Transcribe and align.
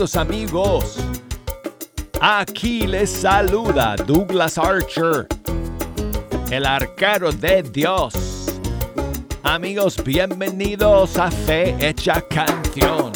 amigos. 0.00 0.96
Aquí 2.22 2.86
les 2.86 3.10
saluda 3.10 3.96
Douglas 4.06 4.56
Archer, 4.56 5.26
el 6.50 6.64
arquero 6.64 7.30
de 7.30 7.62
Dios. 7.62 8.14
Amigos, 9.42 10.02
bienvenidos 10.02 11.18
a 11.18 11.30
Fe 11.30 11.76
Hecha 11.78 12.22
Canción. 12.22 13.09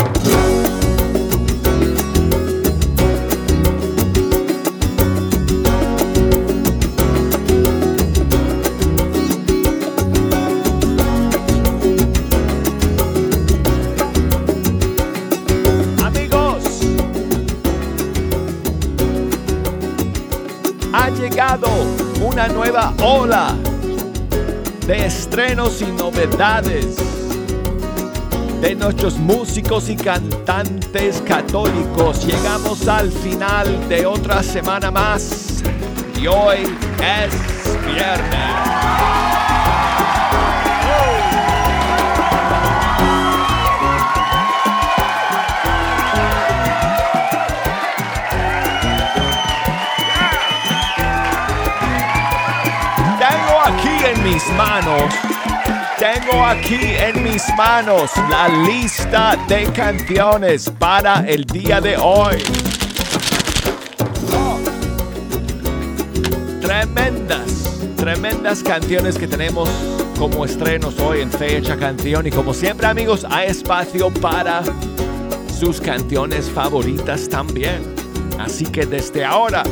Nueva 22.91 22.95
ola 23.03 23.55
de 24.87 25.07
estrenos 25.07 25.81
y 25.81 25.87
novedades 25.87 26.97
de 28.61 28.75
nuestros 28.75 29.17
músicos 29.17 29.89
y 29.89 29.97
cantantes 29.97 31.23
católicos. 31.27 32.27
Llegamos 32.27 32.87
al 32.89 33.11
final 33.11 33.89
de 33.89 34.07
otra 34.07 34.43
semana 34.43 34.91
más 34.91 35.63
y 36.21 36.27
hoy 36.27 36.77
es 37.01 37.85
viernes. 37.87 38.54
Mis 54.25 54.49
manos, 54.57 55.13
tengo 55.99 56.43
aquí 56.47 56.79
en 56.81 57.23
mis 57.23 57.43
manos 57.59 58.11
la 58.31 58.49
lista 58.49 59.37
de 59.47 59.65
canciones 59.67 60.73
para 60.79 61.21
el 61.29 61.45
día 61.45 61.79
de 61.79 61.99
hoy. 61.99 62.43
Tremendas, 66.63 67.69
tremendas 67.97 68.63
canciones 68.63 69.19
que 69.19 69.29
tenemos 69.29 69.69
como 70.19 70.47
estrenos 70.47 70.99
hoy 71.01 71.21
en 71.21 71.31
Fecha 71.31 71.77
Canción 71.77 72.27
y 72.27 72.31
como 72.31 72.55
siempre 72.55 72.87
amigos 72.87 73.27
hay 73.29 73.51
espacio 73.51 74.09
para 74.11 74.63
sus 75.61 75.83
canciones 75.83 76.49
favoritas 76.49 77.29
también. 77.29 77.95
Así 78.39 78.65
que 78.65 78.87
desde 78.87 79.23
ahora 79.23 79.65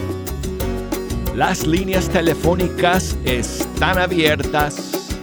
las 1.34 1.66
líneas 1.66 2.08
telefónicas 2.08 3.18
están 3.24 3.98
abiertas. 3.98 5.18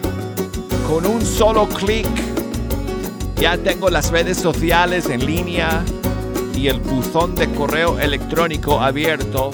Con 0.87 1.05
un 1.05 1.21
solo 1.21 1.69
clic 1.69 2.07
ya 3.35 3.57
tengo 3.57 3.89
las 3.89 4.11
redes 4.11 4.37
sociales 4.37 5.09
en 5.09 5.25
línea 5.25 5.83
y 6.55 6.67
el 6.67 6.79
buzón 6.79 7.35
de 7.35 7.49
correo 7.51 7.99
electrónico 7.99 8.81
abierto. 8.81 9.51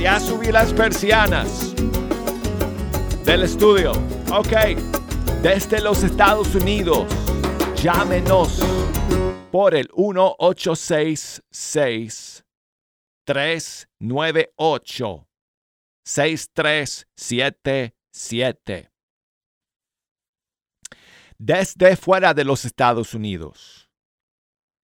Ya 0.00 0.18
subí 0.20 0.52
las 0.52 0.72
persianas 0.72 1.74
del 3.24 3.44
estudio. 3.44 3.92
Ok, 4.32 4.52
desde 5.42 5.80
los 5.80 6.02
Estados 6.02 6.54
Unidos, 6.54 7.06
llámenos 7.76 8.60
por 9.50 9.74
el 9.74 9.88
1866 9.96 12.35
398 13.26 15.28
6377 16.04 18.90
desde 21.38 21.96
fuera 21.96 22.34
de 22.34 22.44
los 22.44 22.64
Estados 22.64 23.14
Unidos. 23.14 23.90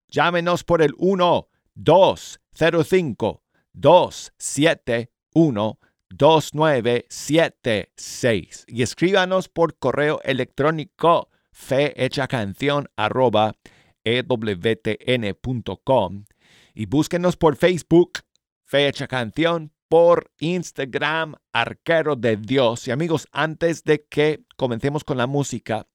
Llámenos 0.08 0.64
por 0.64 0.82
el 0.82 0.92
1 0.98 1.48
205 1.74 3.44
271 3.72 5.78
2976 6.10 8.64
y 8.66 8.82
escríbanos 8.82 9.48
por 9.48 9.78
correo 9.78 10.20
electrónico 10.24 11.30
fehechacanción 11.52 12.88
arroba 12.96 13.54
ewtn.com 14.04 14.64
y 16.74 16.86
búsquenos 16.86 17.36
por 17.36 17.54
Facebook 17.56 18.20
Fecha 18.72 19.06
Canción 19.06 19.70
por 19.86 20.30
Instagram, 20.38 21.34
Arquero 21.52 22.16
de 22.16 22.38
Dios. 22.38 22.88
Y 22.88 22.90
amigos, 22.90 23.28
antes 23.30 23.84
de 23.84 24.06
que 24.06 24.46
comencemos 24.56 25.04
con 25.04 25.18
la 25.18 25.26
música, 25.26 25.86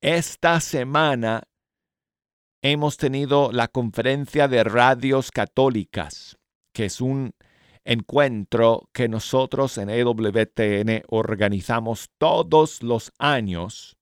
esta 0.00 0.58
semana 0.58 1.44
hemos 2.62 2.96
tenido 2.96 3.52
la 3.52 3.68
conferencia 3.68 4.48
de 4.48 4.64
radios 4.64 5.30
católicas, 5.30 6.36
que 6.74 6.86
es 6.86 7.00
un 7.00 7.32
encuentro 7.84 8.88
que 8.92 9.08
nosotros 9.08 9.78
en 9.78 9.88
EWTN 9.88 11.04
organizamos 11.06 12.10
todos 12.18 12.82
los 12.82 13.12
años. 13.20 13.96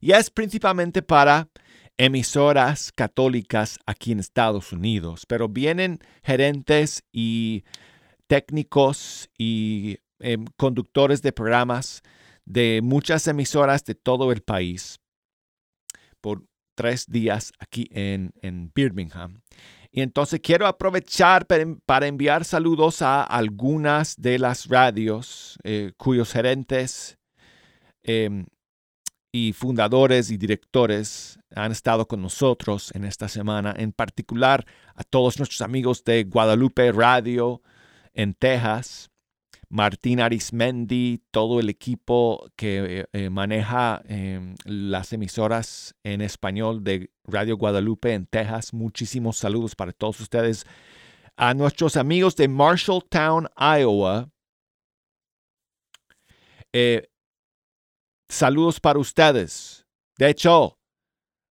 Y 0.00 0.10
es 0.10 0.30
principalmente 0.30 1.00
para 1.00 1.48
emisoras 1.98 2.92
católicas 2.92 3.78
aquí 3.86 4.12
en 4.12 4.20
Estados 4.20 4.72
Unidos, 4.72 5.24
pero 5.26 5.48
vienen 5.48 5.98
gerentes 6.22 7.04
y 7.12 7.64
técnicos 8.26 9.28
y 9.38 9.98
em, 10.20 10.44
conductores 10.56 11.22
de 11.22 11.32
programas 11.32 12.02
de 12.44 12.80
muchas 12.82 13.26
emisoras 13.28 13.84
de 13.84 13.94
todo 13.94 14.32
el 14.32 14.42
país 14.42 15.00
por 16.20 16.44
tres 16.74 17.06
días 17.06 17.52
aquí 17.58 17.88
en, 17.92 18.32
Birmingham. 18.74 19.42
Y 19.90 20.00
entonces 20.00 20.40
quiero 20.40 20.66
aprovechar 20.66 21.46
para 21.46 22.06
enviar 22.06 22.44
saludos 22.46 23.02
a 23.02 23.22
algunas 23.22 24.16
de 24.16 24.38
las 24.38 24.68
radios 24.68 25.58
eh, 25.64 25.92
cuyos 25.98 26.32
gerentes 26.32 27.18
em, 28.02 28.46
y 29.32 29.54
fundadores 29.54 30.30
y 30.30 30.36
directores 30.36 31.38
han 31.54 31.72
estado 31.72 32.06
con 32.06 32.20
nosotros 32.20 32.92
en 32.94 33.04
esta 33.04 33.28
semana, 33.28 33.74
en 33.76 33.92
particular 33.92 34.66
a 34.94 35.02
todos 35.04 35.38
nuestros 35.38 35.62
amigos 35.62 36.04
de 36.04 36.24
Guadalupe 36.24 36.92
Radio 36.92 37.62
en 38.12 38.34
Texas, 38.34 39.10
Martín 39.70 40.20
Arismendi, 40.20 41.22
todo 41.30 41.58
el 41.58 41.70
equipo 41.70 42.46
que 42.56 43.00
eh, 43.00 43.06
eh, 43.14 43.30
maneja 43.30 44.02
em, 44.06 44.54
las 44.66 45.14
emisoras 45.14 45.94
en 46.04 46.20
español 46.20 46.84
de 46.84 47.10
Radio 47.24 47.56
Guadalupe 47.56 48.12
en 48.12 48.26
Texas. 48.26 48.74
Muchísimos 48.74 49.38
saludos 49.38 49.74
para 49.74 49.92
todos 49.92 50.20
ustedes. 50.20 50.66
A 51.38 51.54
nuestros 51.54 51.96
amigos 51.96 52.36
de 52.36 52.48
Marshalltown, 52.48 53.48
Iowa. 53.56 54.28
Eh, 56.74 57.08
saludos 58.32 58.80
para 58.80 58.98
ustedes. 58.98 59.86
De 60.18 60.30
hecho, 60.30 60.78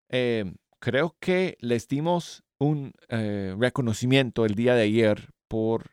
em, 0.10 0.56
creo 0.80 1.16
que 1.20 1.58
les 1.60 1.88
dimos 1.88 2.44
un 2.60 2.94
eh, 3.10 3.56
reconocimiento 3.58 4.46
el 4.46 4.56
día 4.56 4.76
de 4.76 4.84
ayer 4.84 5.30
por 5.48 5.90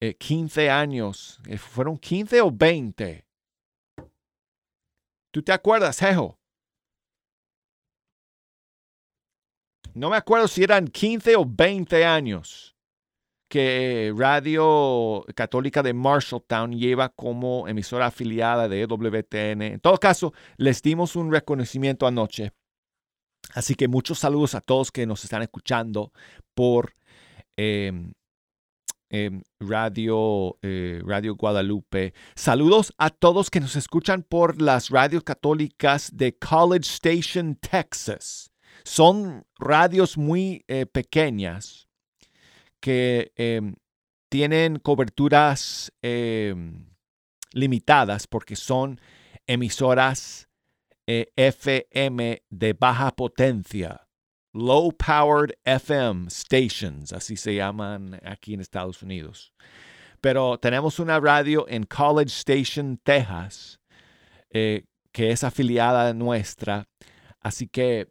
15 0.00 0.64
eh, 0.64 0.70
años. 0.70 1.40
Eh, 1.46 1.58
¿Fueron 1.58 1.96
15 1.96 2.40
o 2.40 2.50
20? 2.50 3.24
¿Tú 5.32 5.42
te 5.42 5.52
acuerdas, 5.52 5.98
Jejo? 5.98 6.38
No 9.94 10.10
me 10.10 10.16
acuerdo 10.16 10.48
si 10.48 10.62
eran 10.62 10.86
15 10.86 11.36
o 11.36 11.44
20 11.44 12.04
años 12.04 12.76
que 13.50 14.14
Radio 14.16 15.26
Católica 15.34 15.82
de 15.82 15.92
Marshalltown 15.92 16.72
lleva 16.72 17.08
como 17.08 17.66
emisora 17.66 18.06
afiliada 18.06 18.68
de 18.68 18.82
EWTN. 18.82 19.62
En 19.62 19.80
todo 19.80 19.98
caso, 19.98 20.32
les 20.56 20.80
dimos 20.80 21.16
un 21.16 21.32
reconocimiento 21.32 22.06
anoche. 22.06 22.52
Así 23.52 23.74
que 23.74 23.88
muchos 23.88 24.20
saludos 24.20 24.54
a 24.54 24.60
todos 24.60 24.92
que 24.92 25.04
nos 25.04 25.24
están 25.24 25.42
escuchando 25.42 26.12
por 26.54 26.94
em, 27.56 28.12
em, 29.10 29.42
Radio, 29.58 30.56
eh, 30.62 31.02
Radio 31.04 31.34
Guadalupe. 31.34 32.14
Saludos 32.36 32.94
a 32.98 33.10
todos 33.10 33.50
que 33.50 33.58
nos 33.58 33.74
escuchan 33.74 34.22
por 34.22 34.62
las 34.62 34.90
radios 34.90 35.24
católicas 35.24 36.10
de 36.14 36.38
College 36.38 36.88
Station, 36.88 37.56
Texas. 37.56 38.52
Son 38.84 39.44
radios 39.58 40.16
muy 40.16 40.64
eh, 40.68 40.86
pequeñas 40.86 41.89
que 42.80 43.32
em, 43.36 43.74
tienen 44.28 44.78
coberturas 44.78 45.92
em, 46.02 46.86
limitadas 47.52 48.26
porque 48.26 48.56
son 48.56 49.00
emisoras 49.46 50.48
eh, 51.06 51.26
FM 51.36 52.42
de 52.50 52.72
baja 52.72 53.10
potencia, 53.10 54.06
low 54.52 54.92
powered 54.92 55.52
FM 55.64 56.30
stations, 56.30 57.12
así 57.12 57.36
se 57.36 57.54
llaman 57.54 58.20
aquí 58.24 58.54
en 58.54 58.60
Estados 58.60 59.02
Unidos. 59.02 59.52
Pero 60.20 60.58
tenemos 60.58 60.98
una 60.98 61.18
radio 61.18 61.66
en 61.68 61.84
College 61.84 62.30
Station, 62.30 62.98
Texas, 63.02 63.80
eh, 64.50 64.84
que 65.12 65.30
es 65.30 65.42
afiliada 65.42 66.12
nuestra. 66.12 66.86
Así 67.40 67.66
que 67.66 68.08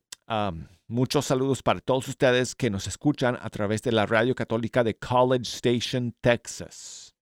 muchos 0.89 1.27
saludos 1.27 1.63
para 1.63 1.79
todos 1.79 2.07
ustedes 2.09 2.55
que 2.55 2.69
nos 2.69 2.87
escuchan 2.87 3.37
a 3.41 3.49
través 3.49 3.81
de 3.81 3.93
la 3.93 4.05
radio 4.05 4.35
católica 4.35 4.83
de 4.83 4.95
College 4.97 5.43
Station, 5.43 6.13
Texas. 6.19 7.15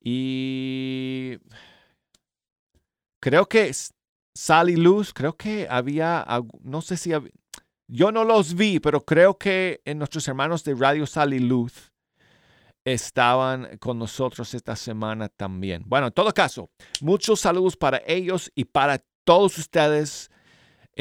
Y 0.00 1.36
creo 3.20 3.46
que 3.46 3.70
Sally 4.34 4.76
Luz, 4.76 5.12
creo 5.12 5.36
que 5.36 5.66
había, 5.68 6.26
no 6.62 6.80
sé 6.80 6.96
si 6.96 7.10
yo 7.88 8.12
no 8.12 8.24
los 8.24 8.54
vi, 8.54 8.80
pero 8.80 9.04
creo 9.04 9.36
que 9.36 9.82
en 9.84 9.98
nuestros 9.98 10.26
hermanos 10.28 10.64
de 10.64 10.74
Radio 10.74 11.06
Sally 11.06 11.40
Luz 11.40 11.92
estaban 12.84 13.76
con 13.78 13.98
nosotros 13.98 14.54
esta 14.54 14.76
semana 14.76 15.28
también. 15.28 15.82
Bueno, 15.86 16.06
en 16.06 16.12
todo 16.12 16.32
caso, 16.32 16.70
muchos 17.00 17.40
saludos 17.40 17.76
para 17.76 18.00
ellos 18.06 18.50
y 18.54 18.64
para 18.64 19.04
todos 19.24 19.58
ustedes, 19.58 20.30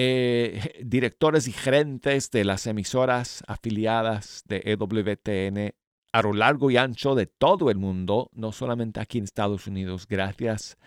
eh, 0.01 0.79
directores 0.85 1.49
y 1.49 1.51
gerentes 1.51 2.31
de 2.31 2.45
las 2.45 2.65
emisoras 2.67 3.43
afiliadas 3.47 4.43
de 4.45 4.61
EWTN 4.63 5.75
a 6.13 6.21
lo 6.21 6.31
largo 6.31 6.71
y 6.71 6.77
ancho 6.77 7.15
de 7.15 7.25
todo 7.25 7.69
el 7.69 7.77
mundo, 7.77 8.29
no 8.33 8.53
solamente 8.53 9.01
aquí 9.01 9.17
en 9.17 9.25
Estados 9.25 9.67
Unidos. 9.67 10.07
Gracias 10.07 10.77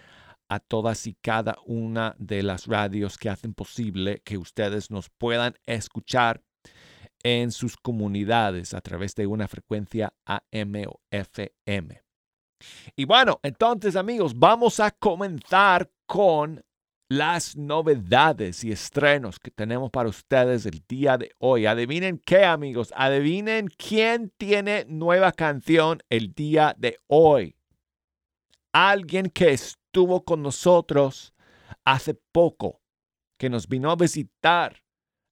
a 0.49 0.61
todas 0.61 1.07
y 1.07 1.13
cada 1.13 1.59
una 1.67 2.17
de 2.19 2.43
las 2.43 2.67
radios 2.67 3.19
que 3.19 3.29
hacen 3.29 3.53
posible 3.53 4.23
que 4.25 4.39
ustedes 4.39 4.91
nos 4.91 5.11
puedan 5.11 5.57
escuchar 5.67 6.43
en 7.23 7.53
sus 7.53 7.77
comunidades 7.77 8.73
a 8.73 8.81
través 8.81 9.15
de 9.15 9.27
una 9.27 9.47
frecuencia 9.47 10.15
AM 10.25 10.85
o 10.89 11.03
FM. 11.11 12.01
Y 12.97 13.05
bueno, 13.05 13.41
entonces 13.43 13.95
amigos, 13.95 14.39
vamos 14.39 14.81
a 14.81 14.91
comenzar 14.91 15.91
con 16.07 16.65
las 17.17 17.57
novedades 17.57 18.65
y 18.65 18.73
estrenos 18.73 19.39
que 19.39 19.51
tenemos 19.51 19.91
para 19.91 20.09
ustedes 20.09 20.65
el 20.65 20.83
día 20.89 21.19
de 21.19 21.31
hoy. 21.39 21.67
Adivinen 21.67 22.19
qué 22.19 22.45
amigos, 22.45 22.91
adivinen 22.97 23.69
quién 23.69 24.33
tiene 24.39 24.87
nueva 24.89 25.33
canción 25.33 26.03
el 26.09 26.33
día 26.33 26.75
de 26.79 26.99
hoy. 27.09 27.55
Alguien 28.73 29.27
que 29.27 29.53
estuvo 29.53 30.25
con 30.25 30.43
nosotros 30.43 31.35
hace 31.85 32.15
poco, 32.15 32.81
que 33.37 33.51
nos 33.51 33.69
vino 33.69 33.91
a 33.91 33.97
visitar 33.97 34.83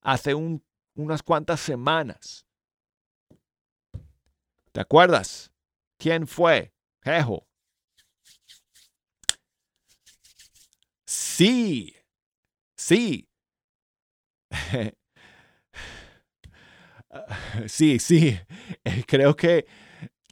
hace 0.03 0.35
un 0.35 0.63
unas 0.97 1.23
cuantas 1.23 1.61
semanas. 1.61 2.45
¿Te 4.73 4.81
acuerdas? 4.81 5.51
¿Quién 5.97 6.27
fue? 6.27 6.75
Jejo. 7.03 7.50
Sí, 11.41 11.97
sí. 12.77 13.27
sí, 17.67 17.99
sí. 17.99 18.39
Creo 19.07 19.35
que 19.35 19.65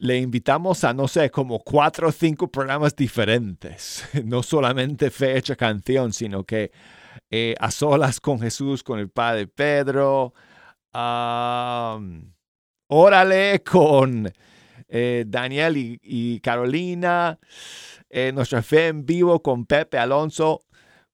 le 0.01 0.19
invitamos 0.19 0.85
a, 0.85 0.93
no 0.93 1.09
sé, 1.09 1.31
como 1.31 1.61
cuatro 1.61 2.09
o 2.09 2.13
cinco 2.13 2.51
programas 2.51 2.95
diferentes. 2.95 4.07
No 4.27 4.43
solamente 4.43 5.11
fecha 5.11 5.57
canción, 5.57 6.13
sino 6.13 6.45
que 6.45 6.73
eh, 7.31 7.55
a 7.59 7.71
solas 7.71 8.21
con 8.21 8.39
Jesús, 8.39 8.83
con 8.83 8.99
el 8.99 9.09
Padre 9.09 9.47
Pedro, 9.47 10.35
órale 12.89 13.63
con 13.65 14.31
eh, 14.89 15.25
Daniel 15.27 15.99
y, 16.03 16.41
Carolina, 16.41 17.39
eh, 18.11 18.31
nuestra 18.33 18.63
fe 18.63 18.89
en 18.89 19.07
vivo 19.07 19.43
con 19.43 19.65
Pepe 19.65 19.97
Alonso, 19.97 20.68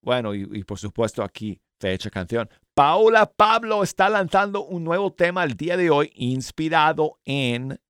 bueno, 0.04 0.34
y, 0.34 0.62
por 0.64 0.78
supuesto 0.78 1.22
aquí, 1.22 1.60
fecha 1.80 2.10
canción. 2.10 2.48
Paula 2.74 3.26
Pablo 3.26 3.82
está 3.82 4.08
lanzando 4.08 4.64
un 4.64 4.84
nuevo 4.84 5.12
tema 5.12 5.44
el 5.44 5.54
día 5.54 5.76
de 5.76 5.90
hoy 5.90 6.12
inspirado 6.14 7.18
en 7.24 7.80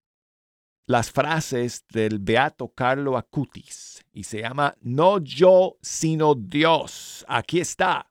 las 0.86 1.10
frases 1.10 1.84
del 1.90 2.18
beato 2.18 2.68
Carlo 2.68 3.16
Acutis 3.16 4.04
y 4.12 4.24
se 4.24 4.42
llama 4.42 4.74
No 4.80 5.18
yo, 5.18 5.78
sino 5.80 6.34
Dios. 6.34 7.24
Aquí 7.28 7.60
está. 7.60 8.10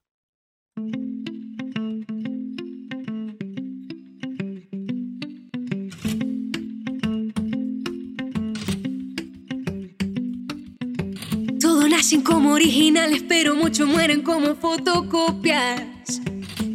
Nacen 11.96 12.22
como 12.22 12.50
originales, 12.50 13.22
pero 13.28 13.54
muchos 13.54 13.86
mueren 13.86 14.22
como 14.22 14.56
fotocopias. 14.56 15.80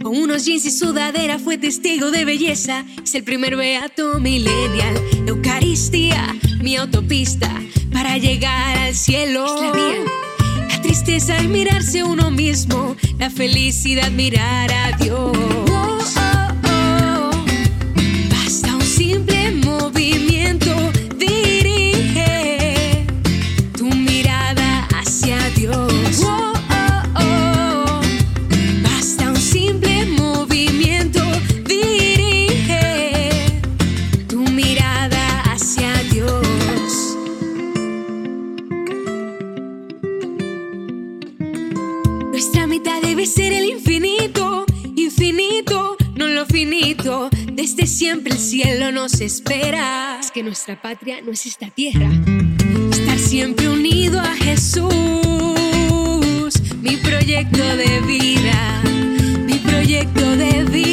Con 0.01 0.17
unos 0.17 0.45
jeans 0.45 0.65
y 0.65 0.71
sudadera 0.71 1.37
fue 1.37 1.57
testigo 1.57 2.09
de 2.09 2.23
belleza. 2.23 2.85
Es 3.03 3.15
el 3.15 3.25
primer 3.25 3.57
beato 3.57 4.17
millennial. 4.21 4.95
Eucaristía, 5.27 6.33
mi 6.61 6.77
autopista 6.77 7.51
para 7.91 8.17
llegar 8.17 8.77
al 8.77 8.95
cielo. 8.95 9.45
la 9.61 10.67
La 10.69 10.81
tristeza 10.81 11.37
es 11.37 11.49
mirarse 11.49 12.01
uno 12.01 12.31
mismo. 12.31 12.95
La 13.17 13.29
felicidad 13.29 14.11
mirar 14.11 14.71
a 14.71 14.95
Dios. 14.97 15.68
Es 49.21 49.43
que 50.33 50.43
nuestra 50.43 50.81
patria 50.81 51.19
no 51.19 51.33
es 51.33 51.45
esta 51.45 51.69
tierra. 51.69 52.09
Estar 52.89 53.19
siempre 53.19 53.67
unido 53.67 54.17
a 54.17 54.33
Jesús, 54.33 54.89
mi 56.81 56.95
proyecto 56.95 57.63
de 57.75 57.99
vida, 58.07 58.81
mi 59.45 59.55
proyecto 59.55 60.37
de 60.37 60.63
vida. 60.63 60.88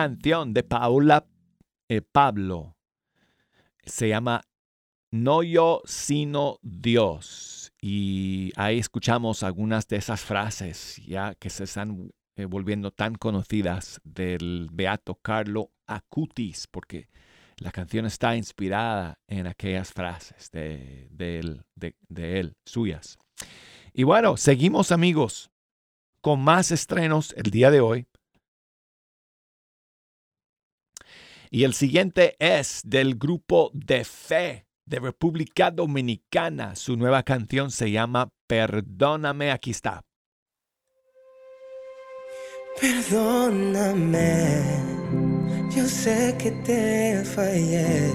Canción 0.00 0.54
de 0.54 0.62
Paula 0.62 1.26
eh, 1.90 2.00
Pablo. 2.00 2.74
Se 3.84 4.08
llama 4.08 4.40
No 5.10 5.42
yo, 5.42 5.82
sino 5.84 6.58
Dios. 6.62 7.70
Y 7.82 8.50
ahí 8.56 8.78
escuchamos 8.78 9.42
algunas 9.42 9.86
de 9.88 9.96
esas 9.96 10.22
frases 10.22 10.96
ya 11.06 11.34
que 11.34 11.50
se 11.50 11.64
están 11.64 12.10
eh, 12.36 12.46
volviendo 12.46 12.90
tan 12.92 13.14
conocidas 13.14 14.00
del 14.02 14.68
beato 14.72 15.16
Carlo 15.16 15.70
Acutis, 15.86 16.66
porque 16.66 17.08
la 17.58 17.70
canción 17.70 18.06
está 18.06 18.36
inspirada 18.36 19.18
en 19.26 19.46
aquellas 19.46 19.92
frases 19.92 20.50
de, 20.50 21.10
él, 21.18 21.62
de 21.74 22.40
él, 22.40 22.54
suyas. 22.64 23.18
Y 23.92 24.04
bueno, 24.04 24.38
seguimos 24.38 24.92
amigos 24.92 25.50
con 26.22 26.40
más 26.40 26.70
estrenos 26.70 27.34
el 27.36 27.50
día 27.50 27.70
de 27.70 27.80
hoy. 27.80 28.06
Y 31.52 31.64
el 31.64 31.74
siguiente 31.74 32.36
es 32.38 32.80
del 32.84 33.16
grupo 33.16 33.72
de 33.74 34.04
fe 34.04 34.66
de 34.86 35.00
República 35.00 35.72
Dominicana. 35.72 36.76
Su 36.76 36.96
nueva 36.96 37.24
canción 37.24 37.72
se 37.72 37.90
llama 37.90 38.28
Perdóname, 38.46 39.50
aquí 39.50 39.72
está. 39.72 40.04
Perdóname, 42.80 44.62
yo 45.74 45.84
sé 45.86 46.36
que 46.38 46.52
te 46.52 47.24
fallé. 47.24 48.12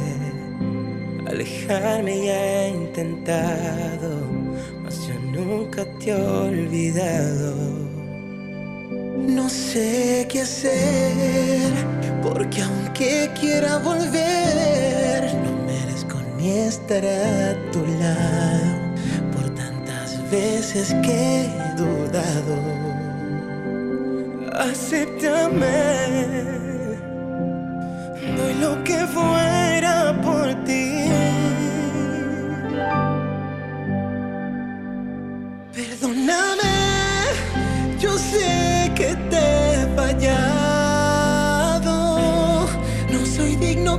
Alejarme 1.27 2.25
ya 2.27 2.65
he 2.65 2.69
intentado, 2.69 4.31
mas 4.81 5.07
yo 5.07 5.13
nunca 5.19 5.83
te 5.99 6.11
he 6.11 6.15
olvidado. 6.15 7.84
No 9.17 9.49
sé 9.49 10.27
qué 10.29 10.41
hacer, 10.41 11.71
porque 12.21 12.61
aunque 12.61 13.31
quiera 13.39 13.77
volver, 13.77 15.33
no 15.43 15.51
merezco 15.65 16.17
ni 16.37 16.49
estar 16.51 17.03
a 17.05 17.71
tu 17.71 17.85
lado 17.85 18.75
por 19.33 19.49
tantas 19.55 20.19
veces 20.29 20.93
que 21.03 21.45
he 21.45 21.49
dudado. 21.75 22.55
Acéptame, 24.53 25.65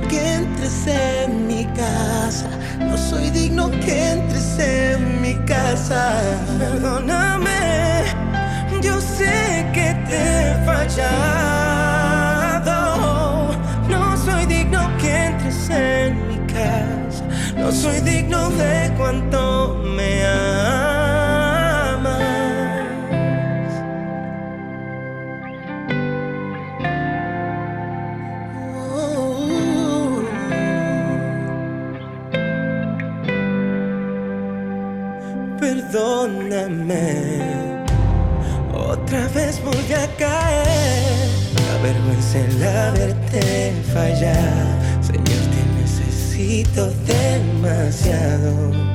que 0.01 0.33
entres 0.33 0.87
en 0.87 1.47
mi 1.47 1.65
casa. 1.65 2.49
No 2.79 2.97
soy 2.97 3.29
digno 3.29 3.69
que 3.71 4.11
entres 4.11 4.59
en 4.59 5.21
mi 5.21 5.35
casa. 5.45 6.21
Perdóname, 6.59 8.03
yo 8.81 8.99
sé 9.01 9.65
que 9.73 9.95
te 10.07 10.17
he 10.17 10.65
fallado. 10.65 11.97
No 13.89 14.17
soy 14.17 14.45
digno 14.45 14.89
que 14.97 15.25
entres 15.25 15.69
en 15.69 16.27
mi 16.27 16.37
casa. 16.53 17.23
No 17.57 17.71
soy 17.71 17.99
digno 18.01 18.49
de 18.51 18.93
cuanto 18.97 19.56
Vergüenza 42.27 42.39
el 42.39 42.63
haberte 42.63 43.73
fallado. 43.93 45.03
Señor, 45.03 45.25
te 45.25 45.61
necesito 45.81 46.91
demasiado. 47.05 48.86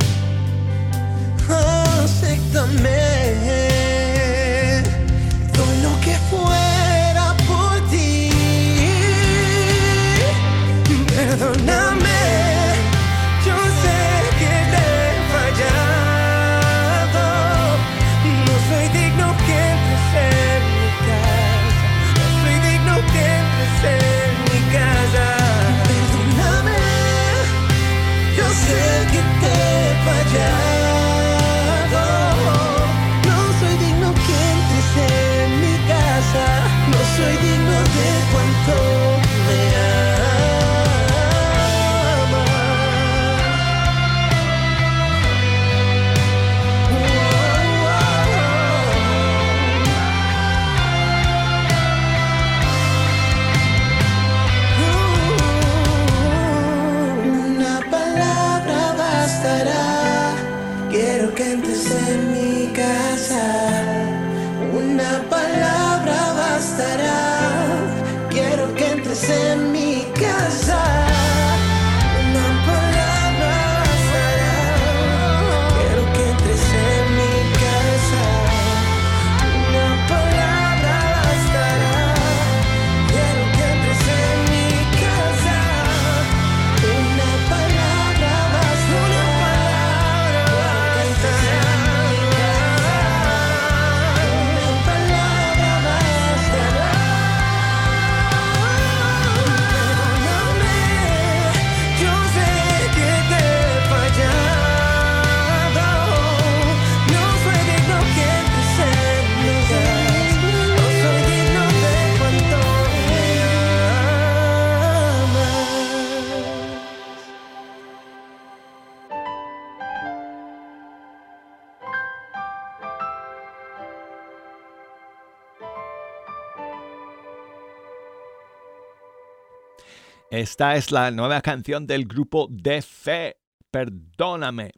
Esta 130.42 130.74
es 130.74 130.90
la 130.90 131.12
nueva 131.12 131.40
canción 131.40 131.86
del 131.86 132.04
grupo 132.04 132.48
De 132.50 132.82
Fe, 132.82 133.36
Perdóname. 133.70 134.72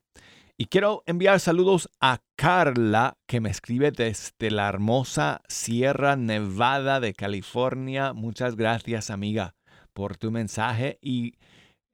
Y 0.59 0.67
quiero 0.67 1.03
enviar 1.07 1.41
saludos 1.41 1.89
a 2.03 2.21
Carla, 2.37 3.17
que 3.27 3.41
me 3.41 3.49
escribe 3.49 3.91
desde 3.91 4.51
la 4.51 4.69
hermosa 4.69 5.41
Sierra 5.49 6.17
Nevada 6.17 7.01
de 7.01 7.15
California. 7.15 8.13
Muchas 8.13 8.57
gracias, 8.57 9.09
amiga, 9.09 9.55
por 9.95 10.19
tu 10.19 10.31
mensaje. 10.31 10.99
Y 11.01 11.33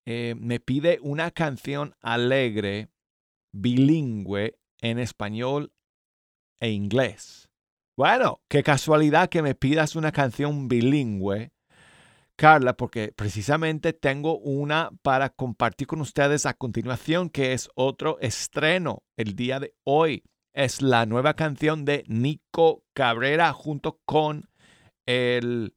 eh, 0.04 0.34
me 0.36 0.58
pide 0.58 0.98
una 1.00 1.30
canción 1.30 1.94
alegre, 2.00 2.88
bilingüe, 3.52 4.58
en 4.80 4.98
español 4.98 5.72
e 6.60 6.70
inglés. 6.70 7.48
Bueno, 7.96 8.40
qué 8.48 8.64
casualidad 8.64 9.28
que 9.28 9.42
me 9.42 9.54
pidas 9.54 9.94
una 9.94 10.10
canción 10.10 10.66
bilingüe, 10.66 11.52
Carla, 12.40 12.74
porque 12.74 13.12
precisamente 13.14 13.92
tengo 13.92 14.38
una 14.38 14.92
para 15.02 15.28
compartir 15.28 15.86
con 15.86 16.00
ustedes 16.00 16.46
a 16.46 16.54
continuación, 16.54 17.28
que 17.28 17.52
es 17.52 17.68
otro 17.74 18.18
estreno 18.20 19.02
el 19.18 19.36
día 19.36 19.60
de 19.60 19.74
hoy. 19.84 20.24
Es 20.54 20.80
la 20.80 21.04
nueva 21.04 21.34
canción 21.34 21.84
de 21.84 22.02
Nico 22.08 22.82
Cabrera 22.94 23.52
junto 23.52 24.00
con 24.06 24.48
el, 25.04 25.74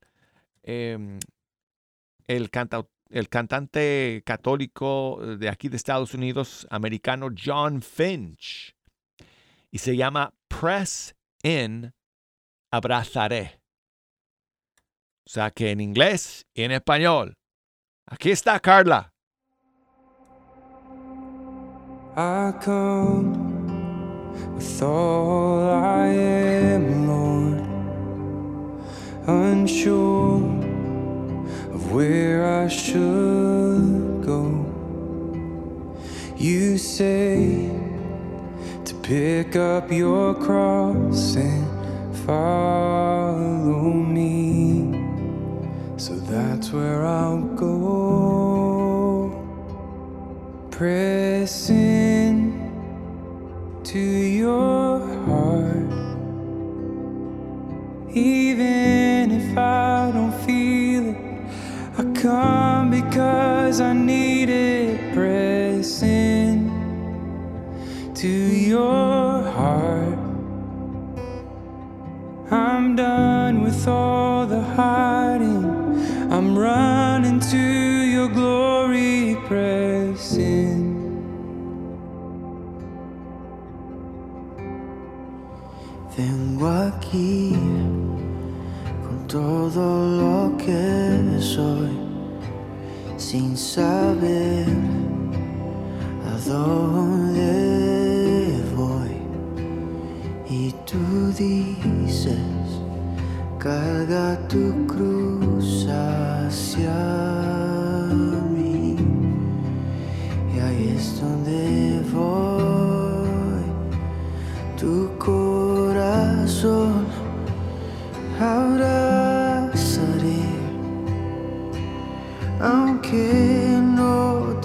em, 0.64 1.20
el, 2.28 2.50
el 3.10 3.28
cantante 3.28 4.24
católico 4.26 5.20
de 5.38 5.50
aquí 5.50 5.68
de 5.68 5.76
Estados 5.76 6.14
Unidos, 6.14 6.66
americano 6.70 7.28
John 7.38 7.82
Finch. 7.82 8.74
Y 9.70 9.80
se 9.80 9.98
llama 9.98 10.34
Press 10.48 11.14
In 11.44 11.94
abrazaré. 12.72 13.63
O 15.26 15.52
que 15.52 15.72
en 15.72 15.80
inglés 15.80 16.46
y 16.54 16.64
en 16.64 16.72
español. 16.72 17.38
Aquí 18.06 18.32
está 18.32 18.60
Carla. 18.60 19.14
I 22.16 22.54
come 22.62 23.34
with 24.54 24.82
all 24.84 25.68
I 25.68 26.08
am, 26.08 27.08
Lord, 27.08 27.60
unsure 29.28 30.44
of 31.74 31.92
where 31.92 32.46
I 32.46 32.68
should 32.68 34.22
go. 34.24 34.64
You 36.38 36.78
say 36.78 37.72
to 38.86 38.94
pick 39.02 39.56
up 39.56 39.92
your 39.92 40.36
cross 40.36 41.36
and 41.36 41.66
follow 42.28 43.92
me. 43.92 44.73
That's 46.34 46.72
where 46.72 47.06
I'll 47.06 47.44
go. 47.56 49.30
Pressing 50.72 52.38
to 53.84 54.00
your 54.00 54.98
heart. 55.28 55.94
Even 58.16 59.30
if 59.30 59.56
I 59.56 60.10
don't 60.12 60.34
feel 60.44 61.10
it, 61.10 61.18
I 62.00 62.04
come 62.20 62.90
because 62.90 63.80
I 63.80 63.94
need 63.94 64.50
it. 64.50 65.14
Pressing 65.14 66.72
to 68.16 68.28
your 68.28 69.44
heart. 69.52 70.18
I'm 72.50 72.96
done 72.96 73.62
with 73.62 73.88
all 73.88 74.48
the 74.48 74.62
hiding. 74.62 75.53
Your 78.24 78.32
glory, 78.32 79.36
pressing. 79.50 80.96
Vengo 86.16 86.68
aquí 86.68 87.52
con 89.04 89.28
todo 89.28 89.84
lo 90.22 90.56
que 90.56 91.42
soy, 91.42 91.92
sin 93.18 93.58
saber 93.58 94.68
a 96.26 96.38
dónde 96.48 97.44
voy. 98.74 99.18
Y 100.50 100.72
tú 100.86 101.28
dices, 101.38 102.40
carga 103.60 104.40
tu 104.48 104.88
cruz 104.88 105.23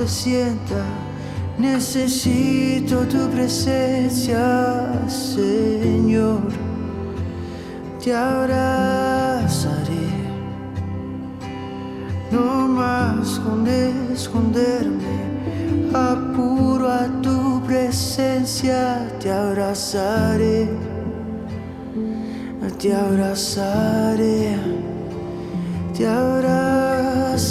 sienta, 0.08 0.82
necesito 1.58 3.00
tu 3.06 3.28
presencia, 3.28 4.90
Señor. 5.06 6.40
Te 8.02 8.14
abrazaré. 8.14 10.08
No 12.30 12.68
más 12.68 13.38
con 13.40 13.66
esconderme, 13.66 15.18
apuro 15.92 16.88
a 16.90 17.06
tu 17.22 17.62
presencia, 17.66 19.08
te 19.20 19.30
abrazaré, 19.30 20.68
te 22.78 22.94
abrazaré, 22.94 24.56
te 25.96 26.06
abrazaré, 26.06 27.48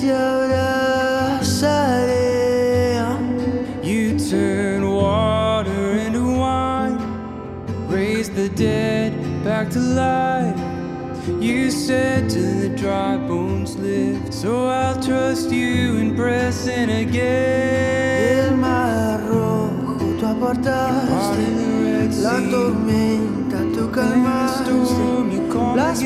te 0.00 0.12
abrazaré. 0.12 0.47
Dead 8.58 9.12
back 9.44 9.70
to 9.70 9.78
life. 9.78 10.58
You 11.40 11.70
said 11.70 12.28
to 12.30 12.40
the 12.40 12.68
dry 12.70 13.16
bones 13.16 13.76
live, 13.76 14.34
so 14.34 14.66
I'll 14.66 15.00
trust 15.00 15.52
you 15.52 15.98
in 15.98 16.16
again. 16.90 18.48
El 18.48 18.56
mar 18.56 19.20
rojo 19.28 20.16
tú 20.18 20.26
apartaste, 20.26 21.46
la 22.20 22.40
tormenta 22.50 23.58
tú 23.74 23.90
calmaste, 23.92 24.72
las 25.76 26.02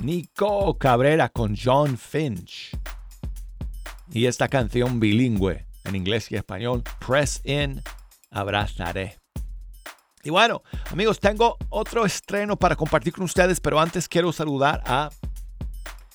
Nico 0.00 0.78
Cabrera 0.78 1.28
con 1.28 1.56
John 1.56 1.98
Finch. 1.98 2.76
Y 4.10 4.26
esta 4.26 4.48
canción 4.48 5.00
bilingüe 5.00 5.66
en 5.84 5.96
inglés 5.96 6.30
y 6.30 6.36
español, 6.36 6.82
Press 7.04 7.40
In, 7.44 7.82
Abrazaré. 8.30 9.18
Y 10.22 10.30
bueno, 10.30 10.62
amigos, 10.90 11.20
tengo 11.20 11.56
otro 11.70 12.04
estreno 12.04 12.56
para 12.56 12.76
compartir 12.76 13.12
con 13.12 13.24
ustedes, 13.24 13.60
pero 13.60 13.80
antes 13.80 14.08
quiero 14.08 14.32
saludar 14.32 14.82
a 14.86 15.10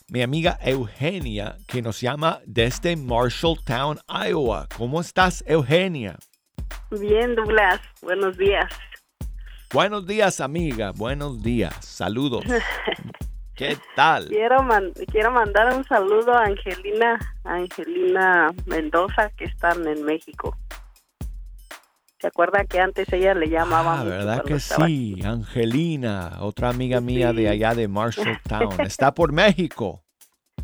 mi 0.09 0.21
amiga 0.21 0.59
Eugenia, 0.61 1.57
que 1.67 1.81
nos 1.81 1.99
llama 1.99 2.39
desde 2.45 2.95
Marshalltown, 2.95 3.99
Iowa. 4.07 4.67
¿Cómo 4.77 5.01
estás, 5.01 5.43
Eugenia? 5.47 6.19
Bien, 6.91 7.35
Douglas. 7.35 7.81
Buenos 8.01 8.37
días. 8.37 8.71
Buenos 9.73 10.05
días, 10.05 10.39
amiga. 10.39 10.91
Buenos 10.91 11.41
días. 11.41 11.73
Saludos. 11.83 12.43
¿Qué 13.55 13.77
tal? 13.95 14.27
Quiero, 14.29 14.57
quiero 15.11 15.31
mandar 15.31 15.75
un 15.75 15.83
saludo 15.83 16.33
a 16.33 16.45
Angelina, 16.45 17.19
Angelina 17.43 18.51
Mendoza, 18.65 19.29
que 19.37 19.45
están 19.45 19.87
en 19.87 20.03
México. 20.03 20.57
¿Se 22.19 22.27
acuerda 22.27 22.65
que 22.65 22.79
antes 22.79 23.11
ella 23.13 23.35
le 23.35 23.49
llamaba? 23.49 23.99
Ah, 23.99 24.03
¿verdad 24.05 24.43
que 24.43 24.59
sí? 24.59 25.19
Angelina, 25.23 26.37
otra 26.39 26.69
amiga 26.69 26.99
mía 26.99 27.31
de 27.31 27.49
allá 27.49 27.75
de 27.75 27.87
Marshalltown. 27.87 28.79
¿Está 28.81 29.13
por 29.13 29.31
México? 29.31 30.01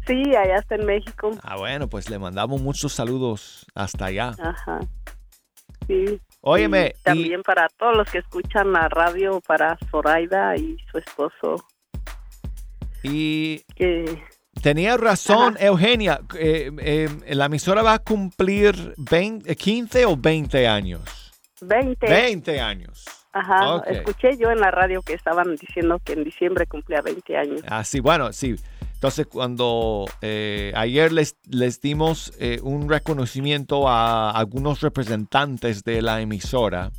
Sí, 0.08 0.36
allá 0.36 0.56
está 0.56 0.76
en 0.76 0.86
México. 0.86 1.32
Ah, 1.44 1.58
bueno, 1.58 1.88
pues 1.88 2.10
le 2.10 2.18
mandamos 2.18 2.62
muchos 2.62 2.94
saludos 2.94 3.68
hasta 3.76 4.06
allá. 4.06 4.34
Ajá. 4.42 4.80
Sí. 5.86 6.20
Óyeme. 6.42 6.96
también 7.04 7.44
para 7.44 7.68
todos 7.78 7.98
los 7.98 8.10
que 8.10 8.20
escuchan 8.20 8.72
la 8.72 8.88
radio, 8.88 9.42
para 9.42 9.78
Zoraida 9.92 10.56
y 10.56 10.78
su 10.90 10.98
esposo. 10.98 11.58
Y 13.04 13.62
tenía 14.62 14.98
razón, 14.98 15.58
Eugenia. 15.60 16.22
Eh, 16.38 16.72
eh, 16.80 17.36
la 17.36 17.46
emisora 17.46 17.82
va 17.82 17.94
a 17.94 18.00
cumplir 18.00 18.94
20, 18.98 19.56
15 19.56 20.06
o 20.06 20.18
20 20.18 20.68
años. 20.68 21.32
20. 21.62 22.08
20 22.08 22.60
años. 22.60 23.06
Ajá, 23.32 23.84
escuché 23.88 24.38
yo 24.38 24.50
en 24.50 24.60
la 24.60 24.72
radio 24.72 25.04
que 25.04 25.14
estaban 25.14 25.56
diciendo 25.56 26.00
que 26.04 26.14
en 26.14 26.24
diciembre 26.24 26.66
cumplía 26.66 27.02
20 27.02 27.38
años. 27.38 27.62
Ah, 27.68 27.84
sí, 27.84 28.00
bueno, 28.00 28.34
sí. 28.34 28.56
Entonces, 29.00 29.28
cuando 29.28 30.06
eh, 30.22 30.74
ayer 30.76 31.14
les, 31.14 31.38
les 31.48 31.80
dimos 31.80 32.34
eh, 32.38 32.60
un 32.64 32.90
reconocimiento 32.90 33.88
a 33.88 34.32
algunos 34.32 34.82
representantes 34.82 35.86
de 35.86 36.02
la 36.02 36.20
emisora. 36.20 36.92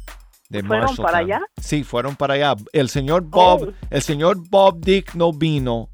De 0.48 0.62
¿Fueron 0.62 0.96
para 0.96 1.18
allá? 1.18 1.42
Sí, 1.60 1.84
fueron 1.84 2.16
para 2.16 2.34
allá. 2.34 2.54
El 2.72 2.88
señor 2.88 3.24
Bob, 3.24 3.68
oh. 3.68 3.86
el 3.90 4.00
señor 4.00 4.38
Bob 4.48 4.80
Dick 4.80 5.14
no 5.14 5.32
vino, 5.34 5.89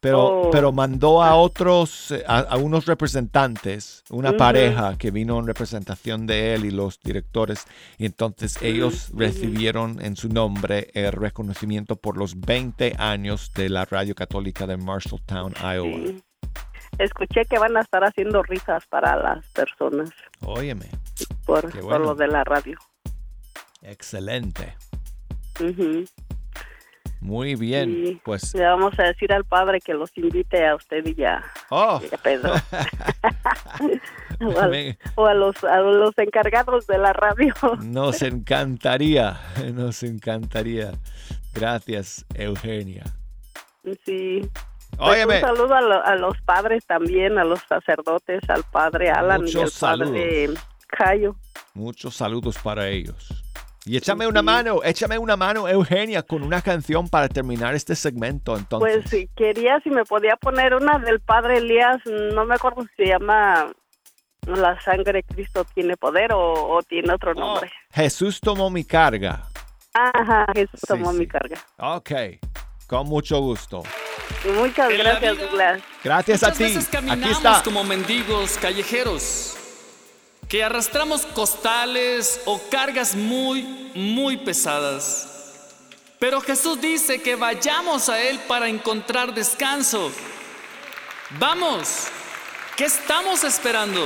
pero, 0.00 0.26
oh. 0.26 0.50
pero 0.50 0.72
mandó 0.72 1.22
a 1.22 1.34
otros, 1.34 2.10
eh, 2.10 2.24
a, 2.26 2.56
unos 2.56 2.86
representantes, 2.86 4.04
una 4.10 4.36
pareja 4.36 4.96
que 4.96 5.10
vino 5.10 5.38
en 5.38 5.46
representación 5.46 6.26
de 6.26 6.54
él 6.54 6.64
y 6.64 6.70
los 6.70 7.00
directores, 7.00 7.66
y 7.98 8.06
entonces 8.06 8.60
ellos 8.62 9.10
recibieron 9.14 10.00
en 10.04 10.16
su 10.16 10.28
nombre 10.28 10.90
el 10.94 11.12
reconocimiento 11.12 11.96
por 11.96 12.16
los 12.16 12.38
20 12.40 12.96
años 12.98 13.52
de 13.54 13.68
la 13.68 13.84
radio 13.84 14.14
católica 14.14 14.66
de 14.66 14.76
Marshalltown, 14.76 15.54
Iowa. 15.62 16.20
Escuché 16.98 17.44
que 17.44 17.58
van 17.58 17.76
a 17.76 17.80
estar 17.80 18.02
haciendo 18.02 18.42
risas 18.42 18.84
para 18.86 19.16
las 19.16 19.46
personas. 19.48 20.10
Óyeme. 20.40 20.86
Por, 21.44 21.74
lo 22.00 22.14
de 22.14 22.28
la 22.28 22.44
radio. 22.44 22.78
Excelente. 23.82 24.76
Muy 27.20 27.56
bien, 27.56 28.20
pues. 28.24 28.54
Le 28.54 28.64
vamos 28.64 28.98
a 28.98 29.04
decir 29.04 29.32
al 29.32 29.44
padre 29.44 29.80
que 29.80 29.92
los 29.92 30.16
invite 30.16 30.66
a 30.66 30.76
usted 30.76 31.04
y 31.04 31.14
ya. 31.14 31.42
Oh. 31.70 32.00
a 32.12 32.16
Pedro. 32.18 32.52
o, 35.16 35.26
a, 35.26 35.34
los, 35.34 35.64
a 35.64 35.80
los 35.80 36.16
encargados 36.18 36.86
de 36.86 36.98
la 36.98 37.12
radio. 37.12 37.54
nos 37.82 38.22
encantaría, 38.22 39.40
nos 39.74 40.02
encantaría. 40.02 40.92
Gracias, 41.52 42.24
Eugenia. 42.34 43.04
Sí. 44.04 44.48
Pues 44.96 45.26
un 45.26 45.40
saludo 45.40 45.74
a, 45.74 46.16
los 46.16 46.40
padres 46.42 46.84
también, 46.86 47.38
a 47.38 47.44
los 47.44 47.60
sacerdotes, 47.68 48.40
al 48.48 48.64
padre 48.64 49.10
Alan 49.10 49.46
y 49.46 49.56
al 49.58 49.70
padre 49.78 50.50
Cayo. 50.88 51.36
Muchos 51.74 52.16
saludos 52.16 52.58
para 52.58 52.88
ellos. 52.88 53.44
Y 53.88 53.96
échame 53.96 54.26
una 54.26 54.42
mano, 54.42 54.84
échame 54.84 55.16
una 55.16 55.34
mano, 55.34 55.66
Eugenia, 55.66 56.22
con 56.22 56.42
una 56.42 56.60
canción 56.60 57.08
para 57.08 57.26
terminar 57.26 57.74
este 57.74 57.96
segmento, 57.96 58.54
entonces. 58.54 58.98
Pues 59.00 59.10
si 59.10 59.28
quería, 59.34 59.80
si 59.80 59.88
me 59.88 60.04
podía 60.04 60.36
poner 60.36 60.74
una 60.74 60.98
del 60.98 61.20
Padre 61.20 61.56
Elías, 61.56 61.96
no 62.04 62.44
me 62.44 62.56
acuerdo 62.56 62.82
si 62.82 63.04
se 63.04 63.06
llama 63.06 63.72
La 64.46 64.78
sangre 64.82 65.12
de 65.14 65.22
Cristo 65.22 65.64
tiene 65.74 65.96
poder 65.96 66.32
o, 66.34 66.80
tiene 66.86 67.14
otro 67.14 67.30
oh, 67.30 67.34
nombre. 67.34 67.72
Jesús 67.90 68.40
tomó 68.42 68.68
mi 68.68 68.84
carga. 68.84 69.48
Ajá, 69.94 70.44
Jesús 70.54 70.82
tomó 70.86 71.10
mi 71.14 71.26
carga. 71.26 71.56
Ok, 71.78 72.10
con 72.86 73.08
mucho 73.08 73.40
gusto. 73.40 73.84
muchas 74.54 74.90
gracias, 74.98 75.38
Douglas. 75.38 75.80
Gracias 76.04 76.42
a 76.42 76.52
ti. 76.52 76.76
Aquí 77.10 77.30
está. 77.30 77.62
como 77.64 77.84
mendigos 77.84 78.58
callejeros 78.58 79.58
que 80.48 80.64
arrastramos 80.64 81.26
costales 81.26 82.40
o 82.46 82.60
cargas 82.70 83.14
muy, 83.14 83.62
muy 83.94 84.38
pesadas. 84.38 85.28
Pero 86.18 86.40
Jesús 86.40 86.80
dice 86.80 87.20
que 87.22 87.36
vayamos 87.36 88.08
a 88.08 88.20
Él 88.20 88.40
para 88.48 88.68
encontrar 88.68 89.34
descanso. 89.34 90.10
Vamos, 91.38 92.06
¿qué 92.76 92.86
estamos 92.86 93.44
esperando? 93.44 94.02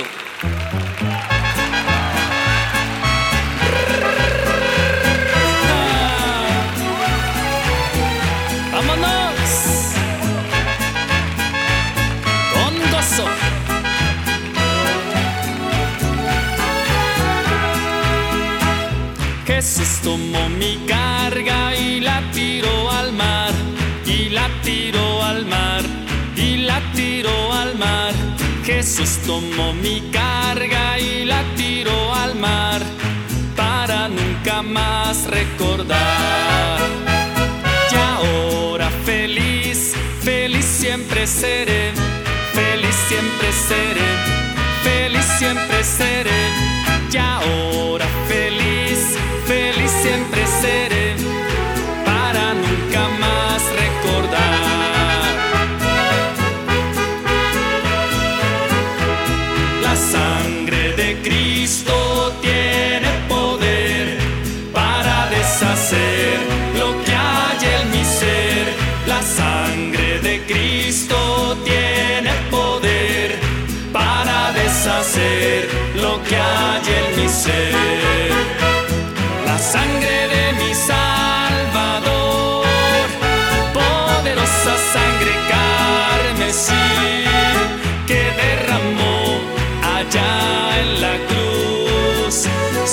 Jesús 19.55 19.99
tomó 20.01 20.49
mi 20.49 20.77
carga 20.87 21.75
y 21.75 21.99
la 21.99 22.21
tiró 22.31 22.89
al 22.89 23.13
mar, 23.13 23.51
y 24.03 24.29
la 24.29 24.49
tiró 24.63 25.23
al 25.23 25.45
mar, 25.45 25.83
y 26.35 26.57
la 26.57 26.81
tiró 26.95 27.53
al 27.53 27.77
mar. 27.77 28.13
Jesús 28.65 29.19
tomó 29.27 29.71
mi 29.73 30.01
carga 30.11 30.97
y 30.97 31.25
la 31.25 31.43
tiró 31.55 32.15
al 32.15 32.33
mar, 32.33 32.81
para 33.55 34.09
nunca 34.09 34.63
más 34.63 35.27
recordar. 35.27 36.79
Y 37.91 37.95
ahora 37.95 38.89
feliz, 39.05 39.93
feliz 40.21 40.65
siempre 40.65 41.27
seré, 41.27 41.91
feliz 42.53 42.95
siempre 43.07 43.49
seré, 43.69 44.09
feliz 44.83 45.25
siempre 45.37 45.83
seré. 45.83 46.41
Y 47.11 47.17
ahora 47.17 48.07
feliz 48.27 48.63
siempre 50.03 50.45
seré 50.61 51.15
para 52.05 52.53
nunca 52.53 53.01
más 53.23 53.61
recordar. 53.81 55.33
La 59.81 59.95
sangre 59.95 60.83
de 61.01 61.09
Cristo 61.25 61.95
tiene 62.41 63.11
poder 63.29 64.17
para 64.73 65.29
deshacer 65.35 66.37
lo 66.79 66.89
que 67.05 67.13
hay 67.31 67.61
en 67.77 67.85
mi 67.93 68.03
ser. 68.19 68.65
La 69.07 69.21
sangre 69.21 70.19
de 70.19 70.35
Cristo 70.51 71.17
tiene 71.63 72.33
poder 72.51 73.39
para 73.93 74.51
deshacer 74.51 75.69
lo 75.95 76.21
que 76.27 76.35
hay 76.35 76.87
en 76.99 77.21
mi 77.21 77.29
ser 77.29 78.02
sangre 79.73 80.17
de 80.33 80.45
mi 80.59 80.71
Salvador, 80.89 82.65
poderosa 83.77 84.73
sangre 84.93 85.33
carmesí 85.53 86.89
que 88.09 88.21
derramó 88.41 89.19
allá 89.97 90.33
en 90.81 90.89
la 91.05 91.15
cruz, 91.29 92.35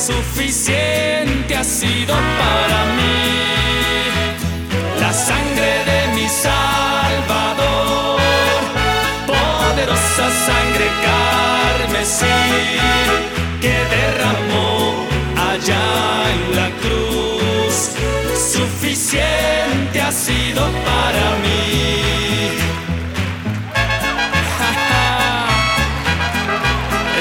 suficiente 0.09 1.53
ha 1.61 1.65
sido 1.65 2.15
para 2.41 2.79
mí. 2.97 3.19
La 5.03 5.13
sangre 5.13 5.50
suficiente 18.61 20.01
ha 20.01 20.13
sido 20.13 20.63
para 20.85 21.27
mí. 21.43 21.61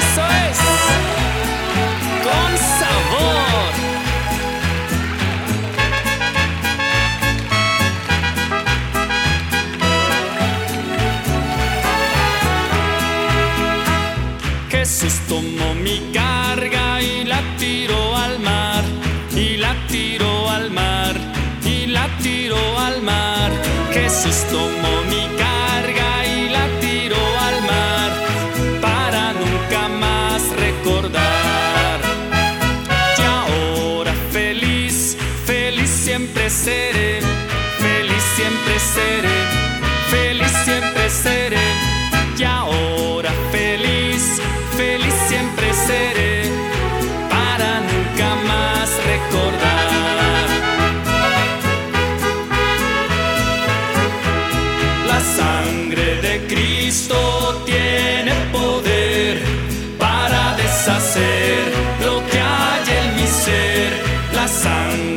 Eso 0.00 0.24
es 0.46 0.58
con 2.26 2.50
sabor. 2.78 3.72
Jesús 14.70 15.14
tomó 15.28 15.68
mi 15.74 15.96
tomó 24.50 25.02
mi 25.08 25.28
carga 25.38 26.26
y 26.26 26.48
la 26.48 26.66
tiró 26.80 27.22
al 27.46 27.62
mar, 27.62 28.10
para 28.80 29.32
nunca 29.32 29.88
más 29.88 30.42
recordar. 30.56 32.00
Y 33.18 33.22
ahora 33.22 34.12
feliz, 34.32 35.16
feliz 35.46 35.90
siempre 35.90 36.50
seré, 36.50 37.20
feliz 37.78 38.22
siempre 38.36 38.78
seré, 38.78 39.38
Cristo 57.10 57.62
tiene 57.66 58.32
poder 58.52 59.42
para 59.98 60.54
deshacer 60.56 61.72
lo 62.04 62.24
que 62.30 62.38
hay 62.38 62.84
en 63.02 63.16
mi 63.16 63.26
ser. 63.26 63.92
La 64.32 64.46
sangre 64.46 65.09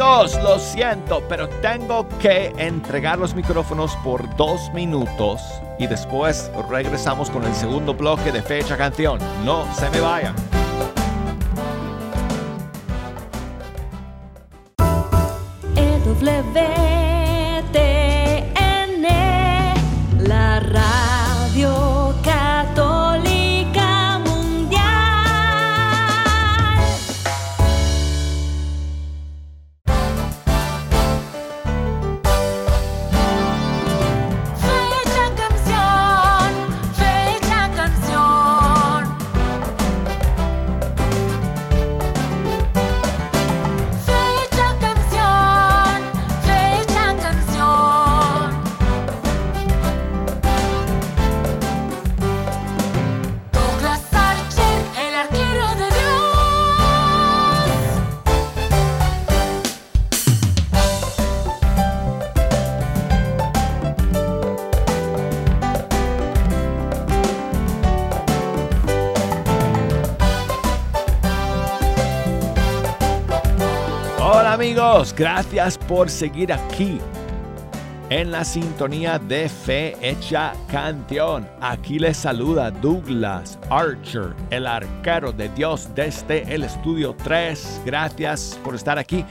Lo 0.00 0.58
siento, 0.58 1.22
pero 1.28 1.46
tengo 1.60 2.08
que 2.20 2.54
entregar 2.56 3.18
los 3.18 3.34
micrófonos 3.34 3.94
por 3.96 4.34
dos 4.36 4.72
minutos 4.72 5.42
y 5.78 5.86
después 5.86 6.50
regresamos 6.70 7.28
con 7.28 7.44
el 7.44 7.54
segundo 7.54 7.92
bloque 7.92 8.32
de 8.32 8.40
Fecha 8.40 8.78
Canción. 8.78 9.18
No 9.44 9.66
se 9.74 9.90
me 9.90 10.00
vayan. 10.00 10.34
EWTN, 15.76 16.99
gracias 75.20 75.76
por 75.76 76.08
seguir 76.08 76.50
aquí 76.50 76.98
en 78.08 78.30
la 78.30 78.42
sintonía 78.42 79.18
de 79.18 79.50
Fe 79.50 79.94
Hecha 80.00 80.54
Canción. 80.72 81.46
Aquí 81.60 81.98
les 81.98 82.16
saluda 82.16 82.70
Douglas 82.70 83.58
Archer, 83.68 84.34
el 84.48 84.66
arquero 84.66 85.30
de 85.30 85.50
Dios 85.50 85.90
desde 85.94 86.42
el 86.54 86.64
estudio 86.64 87.14
3. 87.22 87.82
Gracias 87.84 88.58
por 88.64 88.74
estar 88.74 88.98
aquí. 88.98 89.26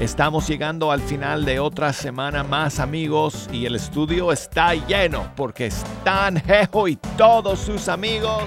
Estamos 0.00 0.48
llegando 0.48 0.90
al 0.90 1.02
final 1.02 1.44
de 1.44 1.60
otra 1.60 1.92
semana 1.92 2.42
más 2.42 2.80
amigos 2.80 3.46
y 3.52 3.66
el 3.66 3.74
estudio 3.74 4.32
está 4.32 4.72
lleno 4.74 5.30
porque 5.36 5.66
están 5.66 6.40
Jejo 6.40 6.88
y 6.88 6.96
todos 7.18 7.58
sus 7.58 7.88
amigos 7.90 8.44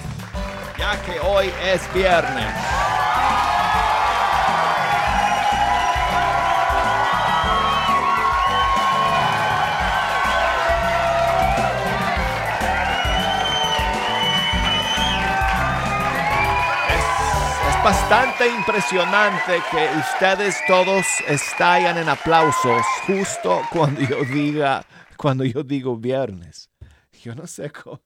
ya 0.80 1.00
que 1.04 1.20
hoy 1.20 1.52
es 1.64 1.94
viernes. 1.94 2.77
Bastante 17.88 18.50
impresionante 18.50 19.62
que 19.72 19.88
ustedes 19.98 20.58
todos 20.68 21.06
estallan 21.26 21.98
en 21.98 22.10
aplausos 22.10 22.82
justo 23.06 23.62
cuando 23.72 24.02
yo 24.02 24.26
diga, 24.26 24.86
cuando 25.16 25.46
yo 25.46 25.64
digo 25.64 25.96
viernes. 25.96 26.70
Yo 27.24 27.34
no 27.34 27.48
sé 27.48 27.72
cómo. 27.72 28.02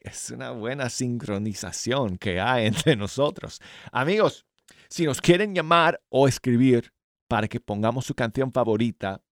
Es 0.00 0.30
una 0.30 0.50
buena 0.50 0.90
sincronización 0.90 2.18
que 2.18 2.40
hay 2.40 2.66
entre 2.66 2.96
nosotros. 2.96 3.60
Amigos, 3.92 4.46
si 4.88 5.04
nos 5.04 5.20
quieren 5.20 5.54
llamar 5.54 6.02
o 6.08 6.26
escribir 6.26 6.92
para 7.28 7.46
que 7.46 7.60
pongamos 7.60 8.06
su 8.06 8.16
canción 8.16 8.52
favorita, 8.52 9.22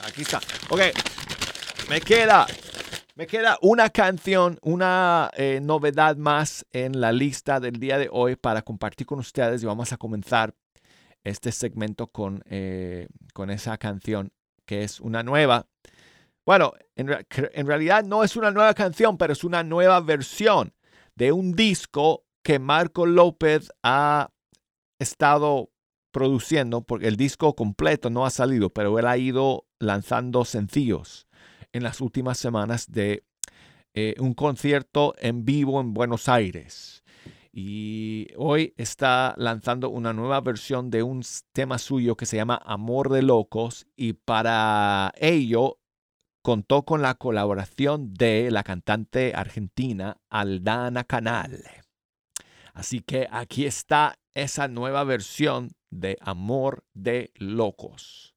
Aquí 0.07 0.23
está. 0.23 0.39
Ok, 0.69 0.81
me 1.87 2.01
queda, 2.01 2.47
me 3.15 3.27
queda 3.27 3.59
una 3.61 3.91
canción, 3.91 4.57
una 4.63 5.29
eh, 5.37 5.59
novedad 5.61 6.17
más 6.17 6.65
en 6.71 6.99
la 6.99 7.11
lista 7.11 7.59
del 7.59 7.79
día 7.79 7.99
de 7.99 8.09
hoy 8.11 8.35
para 8.35 8.63
compartir 8.63 9.05
con 9.05 9.19
ustedes 9.19 9.61
y 9.61 9.67
vamos 9.67 9.93
a 9.93 9.97
comenzar 9.97 10.55
este 11.23 11.51
segmento 11.51 12.07
con, 12.07 12.43
eh, 12.49 13.07
con 13.35 13.51
esa 13.51 13.77
canción 13.77 14.33
que 14.65 14.83
es 14.83 14.99
una 14.99 15.21
nueva. 15.21 15.67
Bueno, 16.43 16.73
en, 16.95 17.15
en 17.29 17.67
realidad 17.67 18.03
no 18.03 18.23
es 18.23 18.35
una 18.35 18.49
nueva 18.49 18.73
canción, 18.73 19.15
pero 19.17 19.31
es 19.31 19.43
una 19.43 19.63
nueva 19.63 20.01
versión 20.01 20.73
de 21.15 21.31
un 21.31 21.53
disco 21.53 22.25
que 22.43 22.59
Marco 22.59 23.05
López 23.05 23.71
ha 23.81 24.29
estado 24.99 25.71
produciendo, 26.11 26.81
porque 26.81 27.07
el 27.07 27.17
disco 27.17 27.55
completo 27.55 28.09
no 28.09 28.25
ha 28.25 28.29
salido, 28.29 28.69
pero 28.69 28.99
él 28.99 29.07
ha 29.07 29.17
ido 29.17 29.65
lanzando 29.79 30.45
sencillos 30.45 31.27
en 31.71 31.83
las 31.83 32.01
últimas 32.01 32.37
semanas 32.37 32.91
de 32.91 33.23
eh, 33.95 34.15
un 34.19 34.33
concierto 34.33 35.15
en 35.17 35.45
vivo 35.45 35.81
en 35.81 35.93
Buenos 35.93 36.29
Aires. 36.29 37.03
y 37.55 38.29
hoy 38.35 38.73
está 38.77 39.35
lanzando 39.37 39.89
una 39.91 40.11
nueva 40.11 40.41
versión 40.41 40.89
de 40.89 41.03
un 41.03 41.21
tema 41.51 41.77
suyo 41.77 42.15
que 42.15 42.25
se 42.25 42.35
llama 42.35 42.59
Amor 42.65 43.09
de 43.09 43.21
Locos 43.21 43.85
y 43.95 44.13
para 44.13 45.13
ello 45.17 45.77
contó 46.41 46.83
con 46.83 47.03
la 47.03 47.13
colaboración 47.15 48.13
de 48.15 48.49
la 48.49 48.63
cantante 48.63 49.33
argentina 49.35 50.17
Aldana 50.29 51.03
Canal. 51.03 51.63
Así 52.73 53.01
que 53.01 53.27
aquí 53.31 53.65
está 53.65 54.15
esa 54.33 54.67
nueva 54.67 55.03
versión 55.03 55.75
de 55.91 56.17
Amor 56.21 56.83
de 56.93 57.31
Locos. 57.35 58.33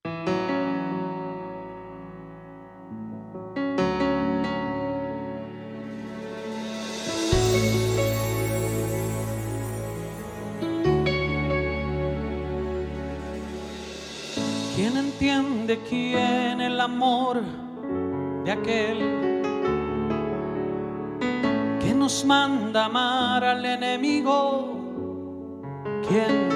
¿Quién 14.77 14.99
entiende 14.99 15.81
quién 15.89 16.61
el 16.61 16.79
amor 16.79 17.43
de 18.45 18.53
aquel 18.53 18.99
que 18.99 19.36
nos 22.07 22.25
manda 22.25 22.85
amar 22.85 23.43
al 23.43 23.65
enemigo? 23.65 24.79
¿Quién 26.07 26.49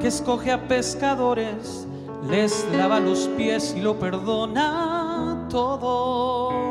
que 0.00 0.06
escoge 0.06 0.50
a 0.50 0.66
pescadores, 0.66 1.86
les 2.30 2.66
lava 2.72 3.00
los 3.00 3.28
pies 3.36 3.74
y 3.76 3.82
lo 3.82 3.98
perdona 3.98 5.46
todo? 5.50 6.70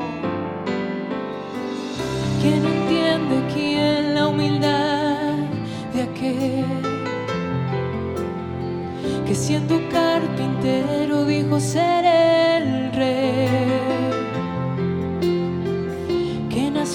¿Quién 2.42 2.66
entiende 2.66 3.36
quién 3.54 4.16
la 4.16 4.30
humildad 4.30 5.36
de 5.94 6.02
aquel 6.02 6.66
que 9.28 9.36
siendo 9.36 9.76
carpintero 9.92 11.24
dijo 11.26 11.60
ser 11.60 12.04
el 12.04 12.92
rey? 12.94 13.93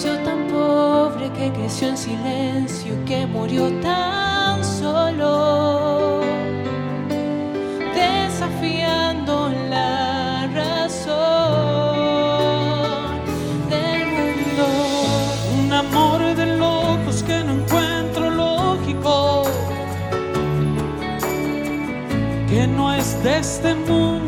Nació 0.01 0.17
tan 0.19 0.47
pobre 0.47 1.29
que 1.33 1.51
creció 1.51 1.89
en 1.89 1.97
silencio, 1.97 2.95
que 3.05 3.25
murió 3.27 3.69
tan 3.81 4.63
solo, 4.63 6.21
desafiando 7.93 9.49
la 9.69 10.47
razón 10.53 11.09
del 13.69 14.05
mundo. 14.15 14.67
Un 15.65 15.73
amor 15.73 16.33
de 16.33 16.45
locos 16.55 17.21
que 17.21 17.43
no 17.43 17.51
encuentro 17.55 18.29
lógico, 18.29 19.43
que 22.47 22.67
no 22.67 22.93
es 22.93 23.21
de 23.21 23.39
este 23.39 23.75
mundo 23.75 24.18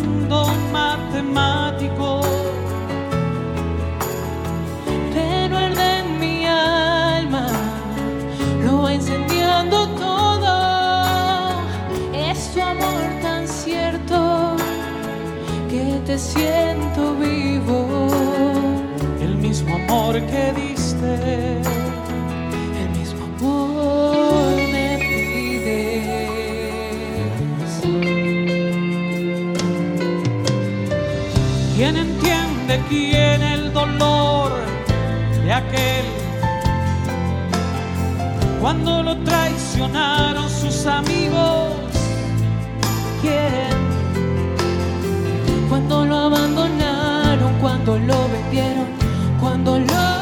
te 16.12 16.18
siento 16.20 17.16
vivo. 17.16 18.10
El 19.22 19.38
mismo 19.38 19.76
amor 19.76 20.14
que 20.32 20.44
diste, 20.62 21.12
El 22.82 22.90
mismo 23.00 23.24
amor 23.32 24.56
me 24.74 24.88
pides. 25.10 26.12
¿quién 31.76 31.96
entiende 31.96 32.74
quién 32.90 33.42
el 33.56 33.72
dolor 33.72 34.52
de 35.46 35.54
aquel? 35.54 36.06
Cuando 38.60 39.02
lo 39.02 39.14
traicionaron 39.24 40.50
sus 40.50 40.86
amigos, 40.86 41.51
cuando 47.84 48.14
lo 48.14 48.28
vendieron, 48.30 48.86
cuando 49.40 49.80
lo 49.80 50.21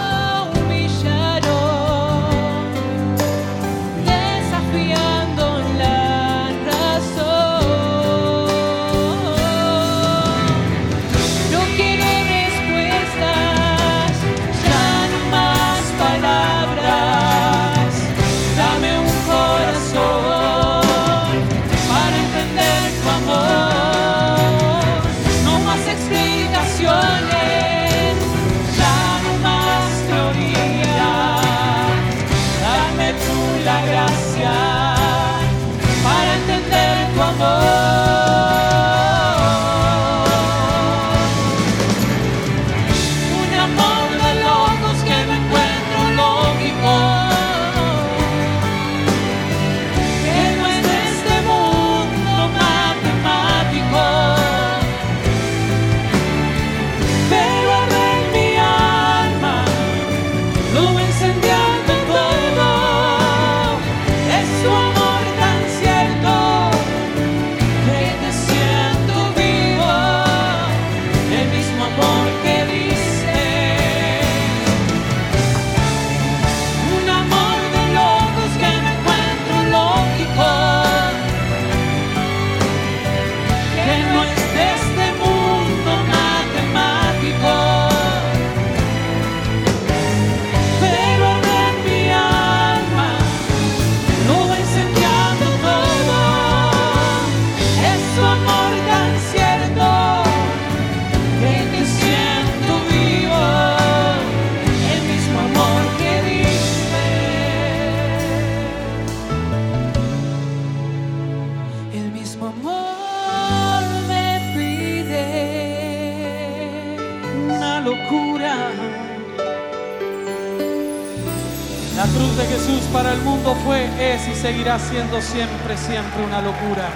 siendo 124.99 125.21
siempre, 125.21 125.77
siempre 125.77 126.25
una 126.25 126.41
locura. 126.41 126.91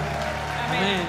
Amén. 0.66 1.06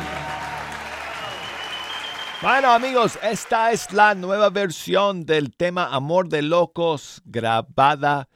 Bueno 2.41 2.71
amigos, 2.71 3.19
esta 3.21 3.73
es 3.73 3.91
la 3.91 4.15
nueva 4.15 4.49
versión 4.49 5.25
del 5.25 5.53
tema 5.53 5.93
Amor 5.93 6.29
de 6.29 6.41
Locos 6.41 7.21
grabada 7.25 8.29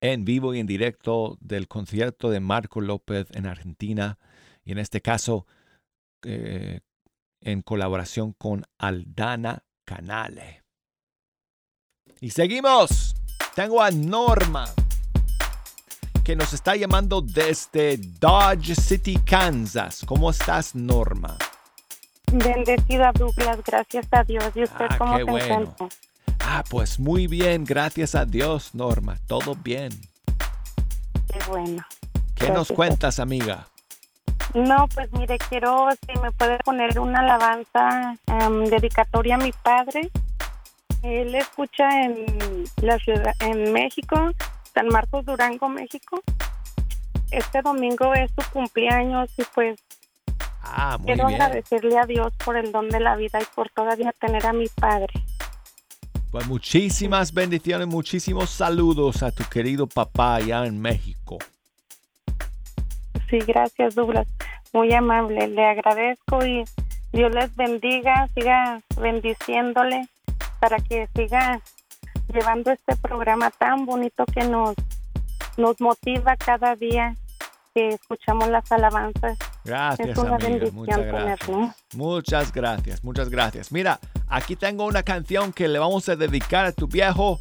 en 0.00 0.24
vivo 0.24 0.54
y 0.54 0.60
en 0.60 0.66
directo 0.66 1.36
del 1.42 1.68
concierto 1.68 2.30
de 2.30 2.40
Marco 2.40 2.80
López 2.80 3.26
en 3.32 3.46
Argentina 3.46 4.18
y 4.64 4.72
en 4.72 4.78
este 4.78 5.02
caso 5.02 5.46
eh, 6.22 6.80
en 7.42 7.60
colaboración 7.60 8.32
con 8.32 8.64
Aldana 8.78 9.62
Canale. 9.84 10.62
Y 12.18 12.30
seguimos. 12.30 13.14
Tengo 13.54 13.82
a 13.82 13.90
Norma 13.90 14.64
que 16.30 16.36
nos 16.36 16.52
está 16.52 16.76
llamando 16.76 17.20
desde 17.20 17.96
Dodge 17.96 18.76
City, 18.76 19.16
Kansas. 19.16 20.04
¿Cómo 20.06 20.30
estás, 20.30 20.76
Norma? 20.76 21.36
Bendecida 22.30 23.10
Douglas, 23.12 23.58
gracias 23.66 24.06
a 24.12 24.22
Dios. 24.22 24.44
¿Y 24.54 24.62
usted 24.62 24.86
Ah, 24.90 24.96
cómo 24.96 25.16
qué 25.16 25.24
se 25.24 25.30
bueno. 25.32 25.44
encuentra? 25.46 25.88
Ah, 26.38 26.62
pues 26.70 27.00
muy 27.00 27.26
bien, 27.26 27.64
gracias 27.64 28.14
a 28.14 28.26
Dios, 28.26 28.76
Norma. 28.76 29.18
Todo 29.26 29.56
bien. 29.56 29.90
Qué 31.32 31.40
bueno. 31.48 31.84
¿Qué 32.36 32.48
nos 32.50 32.68
cuentas, 32.68 33.18
amiga? 33.18 33.66
No, 34.54 34.86
pues 34.94 35.12
mire, 35.12 35.36
quiero, 35.48 35.88
si 36.06 36.16
me 36.20 36.30
puede 36.30 36.58
poner 36.58 36.96
una 37.00 37.18
alabanza 37.18 38.16
em, 38.28 38.66
dedicatoria 38.66 39.34
a 39.34 39.38
mi 39.38 39.50
padre. 39.50 40.08
Él 41.02 41.34
escucha 41.34 41.88
en 42.04 42.24
la 42.82 43.00
ciudad, 43.00 43.34
en 43.40 43.72
México, 43.72 44.30
San 44.74 44.88
Marcos 44.88 45.24
Durango, 45.24 45.68
México. 45.68 46.20
Este 47.30 47.62
domingo 47.62 48.12
es 48.14 48.30
su 48.38 48.50
cumpleaños 48.52 49.30
y 49.38 49.42
pues 49.54 49.78
Ah, 50.62 50.96
muy 50.98 51.06
quiero 51.06 51.26
bien. 51.28 51.40
agradecerle 51.40 51.98
a 51.98 52.04
Dios 52.06 52.32
por 52.44 52.56
el 52.56 52.70
don 52.70 52.88
de 52.88 53.00
la 53.00 53.16
vida 53.16 53.38
y 53.40 53.44
por 53.54 53.70
todavía 53.70 54.12
tener 54.20 54.46
a 54.46 54.52
mi 54.52 54.68
padre. 54.68 55.12
Pues 56.30 56.46
muchísimas 56.46 57.32
bendiciones, 57.32 57.88
muchísimos 57.88 58.50
saludos 58.50 59.22
a 59.22 59.32
tu 59.32 59.42
querido 59.44 59.86
papá 59.88 60.36
allá 60.36 60.64
en 60.66 60.80
México. 60.80 61.38
Sí, 63.28 63.38
gracias, 63.38 63.94
Douglas. 63.94 64.28
Muy 64.72 64.92
amable. 64.92 65.48
Le 65.48 65.64
agradezco 65.66 66.44
y 66.44 66.64
Dios 67.12 67.32
les 67.34 67.54
bendiga, 67.56 68.28
siga 68.34 68.80
bendiciéndole 69.00 70.08
para 70.60 70.76
que 70.78 71.08
siga 71.16 71.60
llevando 72.32 72.70
este 72.70 72.96
programa 72.96 73.50
tan 73.50 73.86
bonito 73.86 74.24
que 74.26 74.44
nos, 74.44 74.74
nos 75.56 75.80
motiva 75.80 76.36
cada 76.36 76.74
día 76.76 77.14
que 77.74 77.88
escuchamos 77.88 78.48
las 78.48 78.70
alabanzas. 78.72 79.38
Gracias, 79.64 80.08
es 80.08 80.18
una 80.18 80.36
amiga. 80.36 80.48
bendición 80.48 80.74
Muchas 80.74 80.98
gracias. 80.98 81.38
tenerlo. 81.40 81.74
Muchas 81.94 82.52
gracias, 82.52 83.04
muchas 83.04 83.28
gracias. 83.28 83.72
Mira, 83.72 84.00
aquí 84.28 84.56
tengo 84.56 84.86
una 84.86 85.02
canción 85.02 85.52
que 85.52 85.68
le 85.68 85.78
vamos 85.78 86.08
a 86.08 86.16
dedicar 86.16 86.66
a 86.66 86.72
tu 86.72 86.88
viejo. 86.88 87.38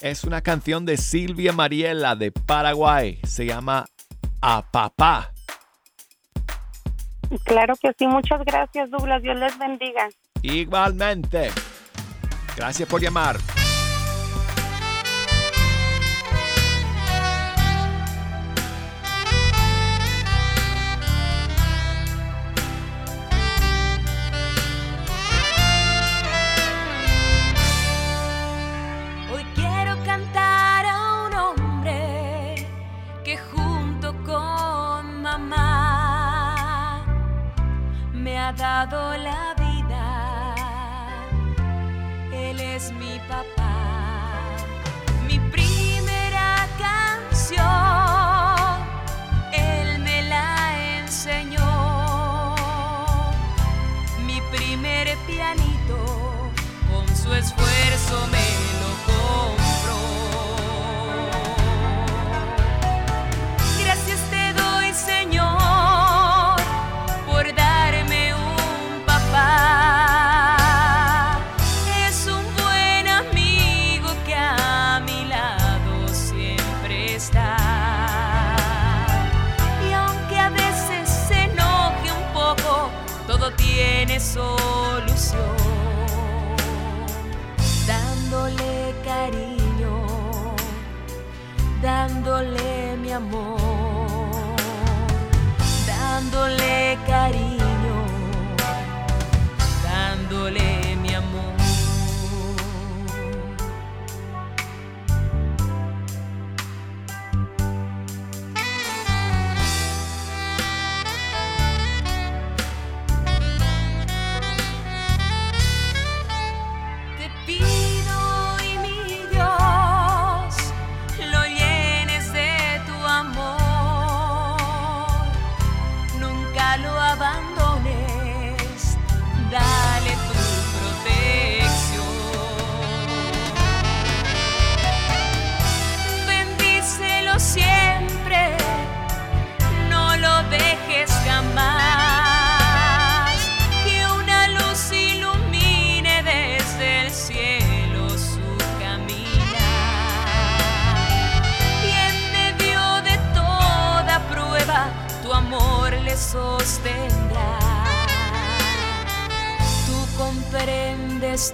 Es 0.00 0.24
una 0.24 0.40
canción 0.42 0.86
de 0.86 0.96
Silvia 0.96 1.52
Mariela 1.52 2.14
de 2.14 2.30
Paraguay. 2.30 3.20
Se 3.24 3.46
llama 3.46 3.86
A 4.40 4.62
Papá. 4.62 5.32
Claro 7.44 7.74
que 7.76 7.92
sí. 7.98 8.06
Muchas 8.06 8.44
gracias, 8.44 8.90
Douglas. 8.90 9.22
Dios 9.22 9.36
les 9.36 9.58
bendiga. 9.58 10.08
Igualmente. 10.42 11.50
Gracias 12.56 12.88
por 12.88 13.00
llamar. 13.00 13.36
Dado 38.52 39.16
la 39.18 39.54
vida. 39.54 40.54
Él 42.32 42.60
es 42.60 42.92
mi 42.92 43.18
papá. 43.28 43.74
Mi 45.26 45.38
primera 45.38 46.66
canción, 46.78 47.58
él 49.52 49.98
me 50.00 50.22
la 50.22 51.00
enseñó. 51.00 52.54
Mi 54.24 54.40
primer 54.56 55.16
pianito 55.26 56.50
con 56.90 57.06
su 57.16 57.32
esfuerzo 57.34 58.26
me 58.30 58.47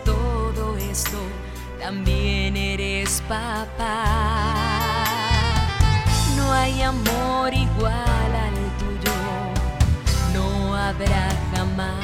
todo 0.02 0.76
esto, 0.78 1.18
también 1.78 2.56
eres 2.56 3.22
papá. 3.28 4.04
No 6.36 6.52
hay 6.52 6.80
amor 6.80 7.52
igual 7.52 8.30
al 8.46 8.56
tuyo, 8.78 9.12
no 10.32 10.74
habrá 10.74 11.28
jamás. 11.54 12.03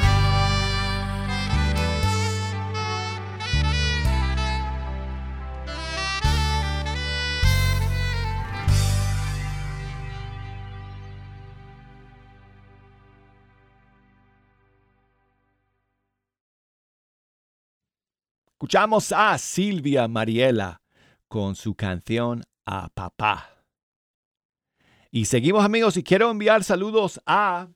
Escuchamos 18.71 19.11
a 19.11 19.37
Silvia 19.37 20.07
Mariela 20.07 20.81
con 21.27 21.57
su 21.57 21.75
canción 21.75 22.41
A 22.65 22.87
Papá. 22.87 23.65
Y 25.11 25.25
seguimos 25.25 25.65
amigos 25.65 25.97
y 25.97 26.03
quiero 26.03 26.31
enviar 26.31 26.63
saludos 26.63 27.19
a... 27.25 27.67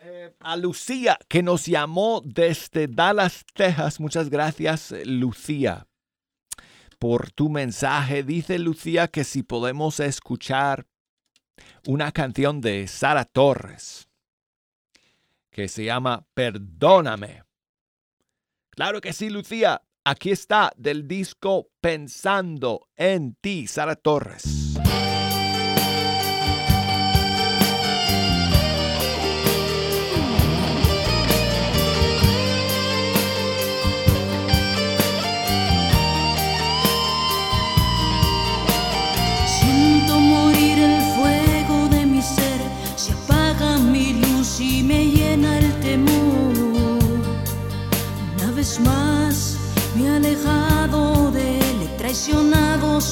eh, 0.00 0.34
a 0.40 0.56
Lucía 0.56 1.16
que 1.28 1.44
nos 1.44 1.66
llamó 1.66 2.20
desde 2.24 2.88
Dallas, 2.88 3.44
Texas. 3.54 4.00
Muchas 4.00 4.28
gracias 4.28 4.92
Lucía 5.06 5.86
por 6.98 7.30
tu 7.30 7.48
mensaje. 7.48 8.24
Dice 8.24 8.58
Lucía 8.58 9.06
que 9.06 9.22
si 9.22 9.44
podemos 9.44 10.00
escuchar 10.00 10.84
una 11.86 12.10
canción 12.10 12.60
de 12.60 12.88
Sara 12.88 13.24
Torres 13.24 14.08
que 15.52 15.68
se 15.68 15.84
llama 15.84 16.26
Perdóname. 16.34 17.44
Claro 18.70 19.00
que 19.00 19.12
sí, 19.12 19.30
Lucía. 19.30 19.82
Aquí 20.04 20.32
está 20.32 20.72
del 20.76 21.06
disco 21.06 21.68
Pensando 21.80 22.88
en 22.96 23.36
ti, 23.40 23.68
Sara 23.68 23.94
Torres. 23.94 24.72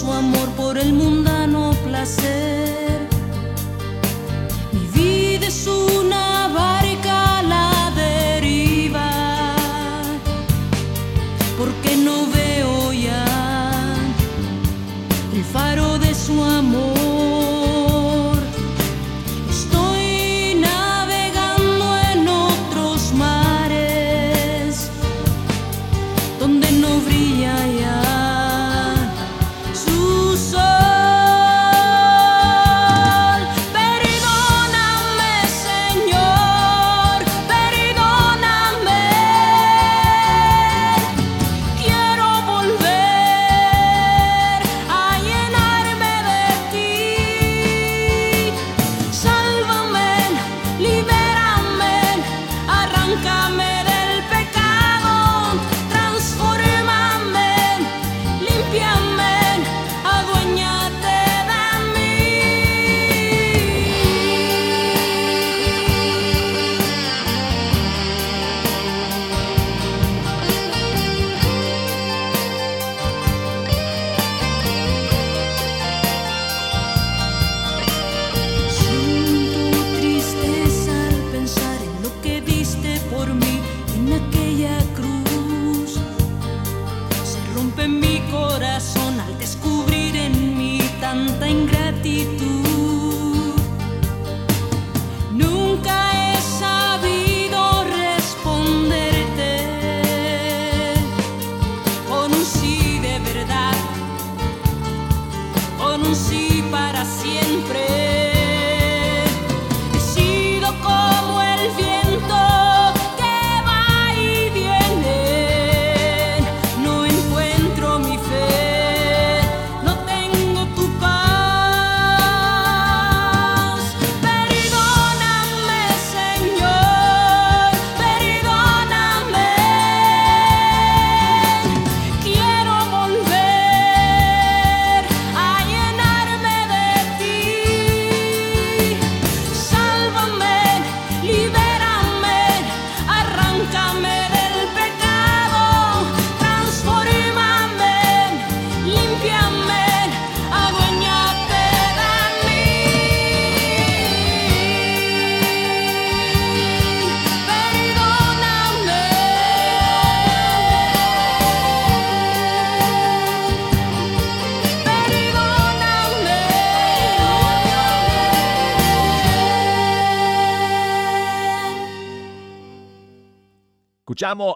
Su 0.00 0.10
amor 0.10 0.48
por 0.56 0.78
el 0.78 0.94
mundano 0.94 1.72
placer. 1.84 3.00
Mi 4.72 4.86
vida 4.98 5.46
es 5.46 5.66
una 5.66 5.89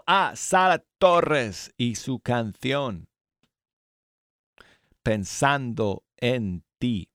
A 0.06 0.36
Sara 0.36 0.84
Torres 0.98 1.72
y 1.76 1.96
su 1.96 2.20
canción 2.20 3.08
Pensando 5.02 6.04
en 6.16 6.64
ti. 6.78 7.10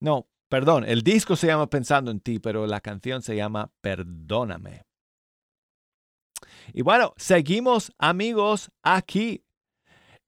No, 0.00 0.28
perdón, 0.48 0.84
el 0.86 1.02
disco 1.02 1.36
se 1.36 1.46
llama 1.46 1.70
Pensando 1.70 2.10
en 2.10 2.18
ti, 2.18 2.40
pero 2.40 2.66
la 2.66 2.80
canción 2.80 3.22
se 3.22 3.36
llama 3.36 3.70
Perdóname. 3.80 4.82
Y 6.72 6.82
bueno, 6.82 7.14
seguimos 7.16 7.92
amigos 7.96 8.72
aquí 8.82 9.43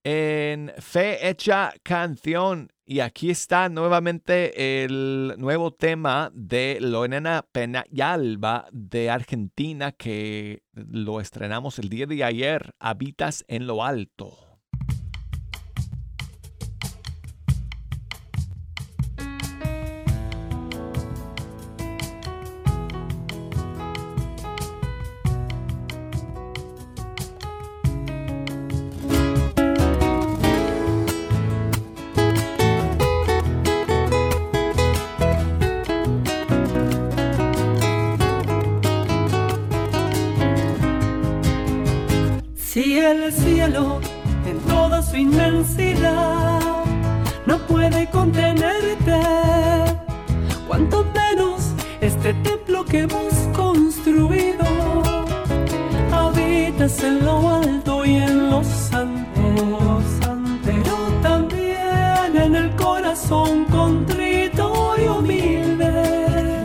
en 0.09 0.71
Fe 0.77 1.27
Hecha 1.27 1.73
Canción 1.83 2.71
y 2.85 3.01
aquí 3.01 3.29
está 3.29 3.67
nuevamente 3.67 4.85
el 4.85 5.33
nuevo 5.37 5.73
tema 5.73 6.31
de 6.33 6.77
Lorena 6.79 7.45
Penayalba 7.51 8.69
de 8.71 9.09
Argentina 9.09 9.91
que 9.91 10.63
lo 10.71 11.19
estrenamos 11.19 11.77
el 11.77 11.89
día 11.89 12.05
de 12.05 12.23
ayer, 12.23 12.73
Habitas 12.79 13.43
en 13.49 13.67
lo 13.67 13.83
Alto. 13.83 14.46
En 43.67 44.59
toda 44.65 45.01
su 45.01 45.17
inmensidad 45.17 46.61
no 47.45 47.57
puede 47.67 48.09
contenerte, 48.09 49.19
cuanto 50.67 51.05
menos 51.13 51.73
este 51.99 52.33
templo 52.35 52.85
que 52.85 52.99
hemos 52.99 53.33
construido. 53.53 54.63
Habitas 56.13 57.03
en 57.03 57.25
lo 57.25 57.55
alto 57.55 58.05
y 58.05 58.15
en 58.15 58.49
los 58.49 58.65
santos, 58.67 60.03
pero 60.63 60.95
también 61.21 62.37
en 62.41 62.55
el 62.55 62.73
corazón 62.77 63.65
contrito 63.65 64.95
y 64.97 65.07
humilde. 65.09 66.63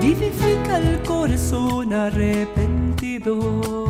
Vivifica 0.00 0.78
el 0.78 1.02
corazón 1.02 1.92
arrepentido. 1.92 3.88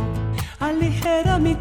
Aligera 0.61 1.39
mi 1.39 1.55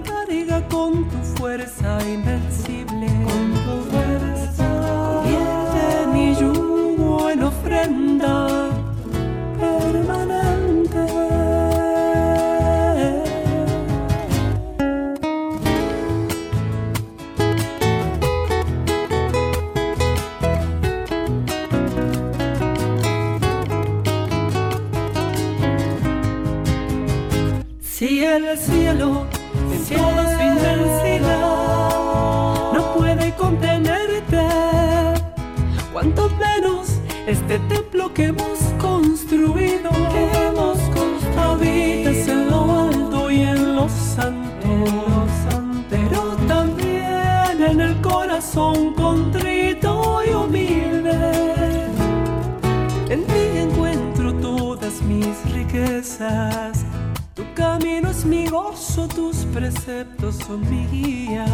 en 47.78 47.82
el 47.82 48.02
corazón 48.02 48.96
contrito 48.96 50.22
y 50.28 50.34
humilde. 50.34 51.86
En 53.08 53.24
ti 53.26 53.44
encuentro 53.56 54.34
todas 54.34 55.00
mis 55.04 55.36
riquezas. 55.54 56.86
Tu 57.36 57.44
camino 57.54 58.10
es 58.10 58.26
mi 58.26 58.48
gozo, 58.48 59.08
tus 59.08 59.46
preceptos 59.54 60.38
son 60.38 60.62
mi 60.72 60.88
guía. 60.88 61.46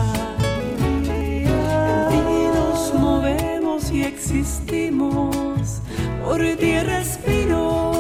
En 2.10 2.24
ti 2.24 2.40
nos 2.56 2.94
movemos 2.94 3.92
y 3.92 4.04
existimos, 4.04 5.82
por 6.24 6.40
ti 6.40 6.80
respiro. 6.80 7.92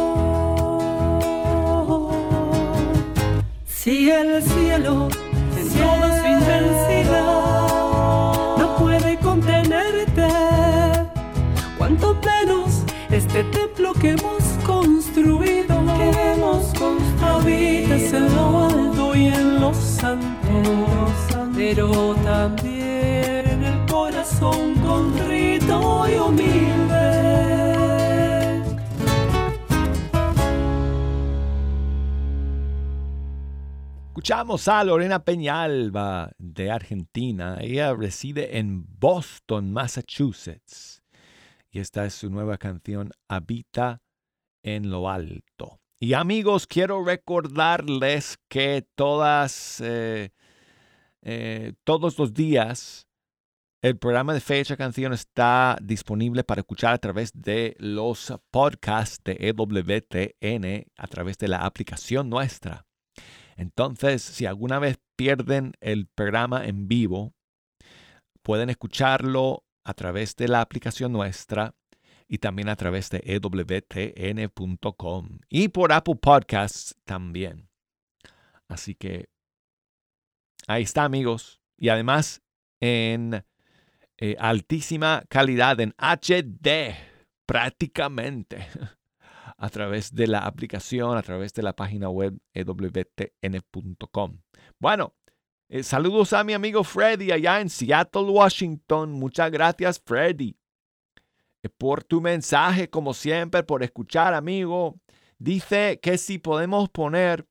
Si 3.65 4.09
el 4.09 4.41
cielo 4.41 5.09
en 5.57 5.69
toda 5.69 6.21
su 6.21 6.26
inmensidad 6.26 6.93
este 13.14 13.43
templo 13.45 13.93
que 13.93 14.12
hemos 14.12 14.43
construido, 14.66 15.86
que 15.97 16.34
hemos 16.34 16.74
construido, 16.74 17.26
habitas 17.26 18.14
en 18.14 18.36
lo 18.36 18.66
alto 18.66 19.16
y 19.16 19.28
en 19.28 19.62
lo 19.62 19.74
santo, 19.74 21.12
pero 21.56 22.16
también 22.24 23.47
en 23.47 23.64
el 23.64 23.86
corazón 23.88 24.76
contrito 24.76 26.06
y 26.10 26.16
humilde. 26.16 27.24
Escuchamos 34.08 34.68
a 34.68 34.84
Lorena 34.84 35.24
Peñalba 35.24 36.32
de 36.38 36.72
Argentina. 36.72 37.58
Ella 37.60 37.93
reside 37.93 38.58
en 38.58 38.86
Boston, 38.99 39.72
Massachusetts. 39.72 40.93
Y 41.74 41.80
esta 41.80 42.05
es 42.05 42.13
su 42.13 42.30
nueva 42.30 42.59
canción, 42.59 43.09
Habita 43.28 44.03
en 44.63 44.91
lo 44.91 45.09
Alto. 45.09 45.80
Y 45.99 46.13
amigos, 46.13 46.67
quiero 46.67 47.03
recordarles 47.03 48.38
que 48.47 48.86
todas, 48.93 49.82
eh, 49.82 50.30
eh, 51.24 51.74
todos 51.84 52.19
los 52.19 52.32
días 52.36 53.07
el 53.82 53.97
programa 53.97 54.36
de 54.36 54.39
Fecha 54.39 54.78
Canción 54.78 55.13
está 55.13 55.76
disponible 55.82 56.43
para 56.43 56.61
escuchar 56.61 56.93
a 56.93 56.99
través 56.99 57.32
de 57.34 57.76
los 57.80 58.32
podcasts 58.51 59.19
de 59.24 59.36
EWTN, 59.39 60.86
a 60.95 61.07
través 61.07 61.39
de 61.39 61.47
la 61.47 61.65
aplicación 61.65 62.30
nuestra. 62.30 62.86
Entonces, 63.57 64.21
si 64.21 64.45
alguna 64.45 64.78
vez 64.78 64.99
pierden 65.17 65.74
el 65.82 66.05
programa 66.05 66.65
en 66.65 66.88
vivo, 66.88 67.34
pueden 68.43 68.69
escucharlo 68.69 69.65
a 69.84 69.93
través 69.93 70.36
de 70.36 70.47
la 70.47 70.61
aplicación 70.61 71.11
nuestra 71.11 71.75
y 72.27 72.38
también 72.39 72.69
a 72.69 72.75
través 72.75 73.09
de 73.09 73.21
ewtn.com 73.25 74.59
y 75.49 75.67
por 75.67 75.91
Apple 75.91 76.15
Podcasts 76.15 76.95
también. 77.05 77.69
Así 78.67 78.95
que 78.95 79.29
ahí 80.67 80.84
está, 80.84 81.03
amigos. 81.03 81.61
Y 81.77 81.89
además 81.89 82.41
en 82.79 83.45
eh, 84.17 84.36
altísima 84.39 85.23
calidad, 85.27 85.79
en 85.79 85.93
HD, 85.97 86.95
prácticamente, 87.45 88.67
a 89.57 89.69
través 89.69 90.13
de 90.13 90.27
la 90.27 90.39
aplicación, 90.39 91.17
a 91.17 91.23
través 91.23 91.53
de 91.53 91.63
la 91.63 91.75
página 91.75 92.09
web 92.09 92.39
ewtn.com. 92.53 94.41
Bueno, 94.79 95.15
eh, 95.80 95.84
saludos 95.84 96.34
a 96.34 96.43
mi 96.43 96.53
amigo 96.53 96.84
Freddy 96.84 97.32
allá 97.32 97.59
en 97.59 97.69
Seattle, 97.69 98.24
Washington. 98.24 99.11
Muchas 99.11 99.51
gracias, 99.51 100.01
Freddy 100.03 100.55
por 101.69 102.03
tu 102.03 102.21
mensaje, 102.21 102.89
como 102.89 103.13
siempre, 103.13 103.63
por 103.63 103.84
escuchar, 103.84 104.34
amigo. 104.34 104.99
Dice 105.38 105.99
que 106.01 106.17
si 106.17 106.38
podemos 106.38 106.89
poner 106.89 107.47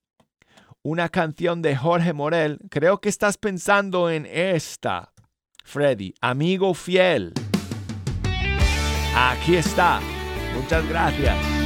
una 0.82 1.08
canción 1.08 1.62
de 1.62 1.76
Jorge 1.76 2.12
Morel, 2.12 2.58
creo 2.70 3.00
que 3.00 3.08
estás 3.08 3.36
pensando 3.36 4.10
en 4.10 4.26
esta, 4.26 5.12
Freddy, 5.64 6.14
amigo 6.20 6.74
fiel. 6.74 7.32
Aquí 9.14 9.56
está. 9.56 10.00
Muchas 10.54 10.86
gracias. 10.88 11.61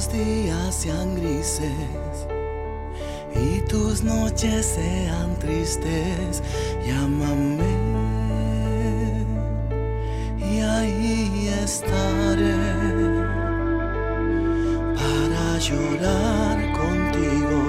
Tus 0.00 0.12
días 0.12 0.74
sean 0.74 1.14
grises 1.14 2.26
y 3.34 3.60
tus 3.68 4.02
noches 4.02 4.64
sean 4.64 5.38
tristes, 5.38 6.42
llámame. 6.86 7.68
Y 10.38 10.60
ahí 10.60 11.48
estaré 11.62 12.56
para 14.96 15.58
llorar 15.58 16.72
contigo 16.72 17.60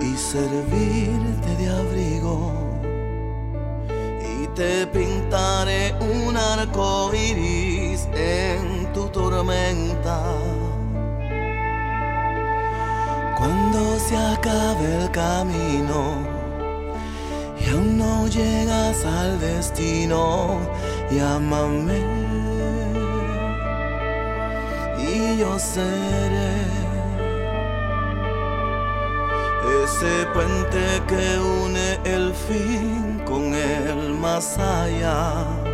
y 0.00 0.16
servirte 0.16 1.56
de 1.56 1.68
abrigo. 1.68 2.52
Y 4.42 4.48
te 4.56 4.88
pintaré 4.88 5.94
un 6.00 6.36
arco 6.36 7.12
iris 7.14 8.08
en 8.16 8.81
tormenta. 9.12 10.20
Cuando 13.38 13.98
se 13.98 14.16
acabe 14.16 15.02
el 15.02 15.10
camino 15.10 16.00
y 17.60 17.70
aún 17.70 17.98
no 17.98 18.26
llegas 18.28 19.04
al 19.04 19.38
destino, 19.40 20.58
llámame 21.10 22.00
y 24.98 25.38
yo 25.38 25.58
seré 25.58 26.82
ese 29.84 30.26
puente 30.32 31.02
que 31.06 31.38
une 31.38 31.98
el 32.04 32.32
fin 32.34 33.22
con 33.24 33.54
el 33.54 34.14
más 34.14 34.58
allá. 34.58 35.71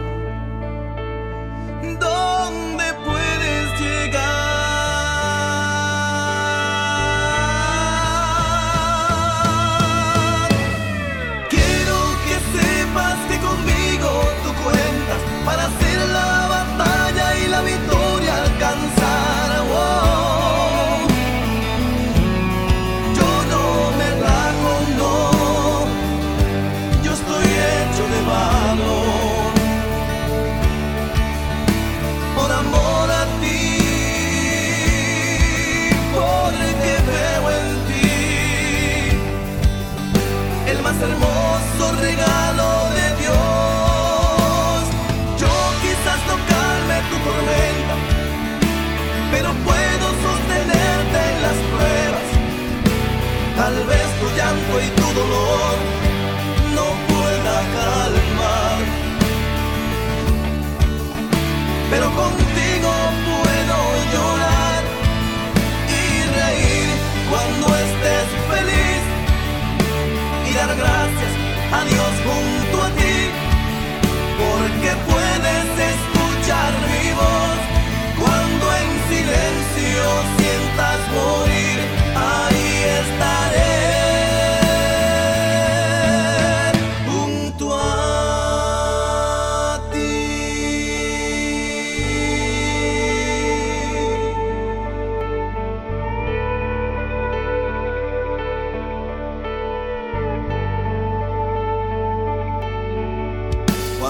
Pero 61.90 62.10
contigo 62.14 62.37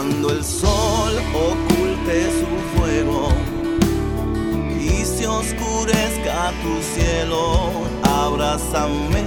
Cuando 0.09 0.31
el 0.31 0.43
sol 0.43 1.19
oculte 1.35 2.31
su 2.41 2.79
fuego 2.79 3.29
y 4.81 5.05
se 5.05 5.27
oscurezca 5.27 6.51
tu 6.63 6.81
cielo, 6.95 7.71
abrázame 8.03 9.23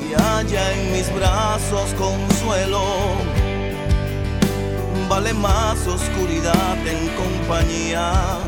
y 0.00 0.14
haya 0.14 0.74
en 0.74 0.92
mis 0.92 1.12
brazos 1.12 1.92
consuelo. 1.94 2.84
Vale 5.08 5.34
más 5.34 5.84
oscuridad 5.88 6.78
en 6.86 7.08
compañía 7.16 8.38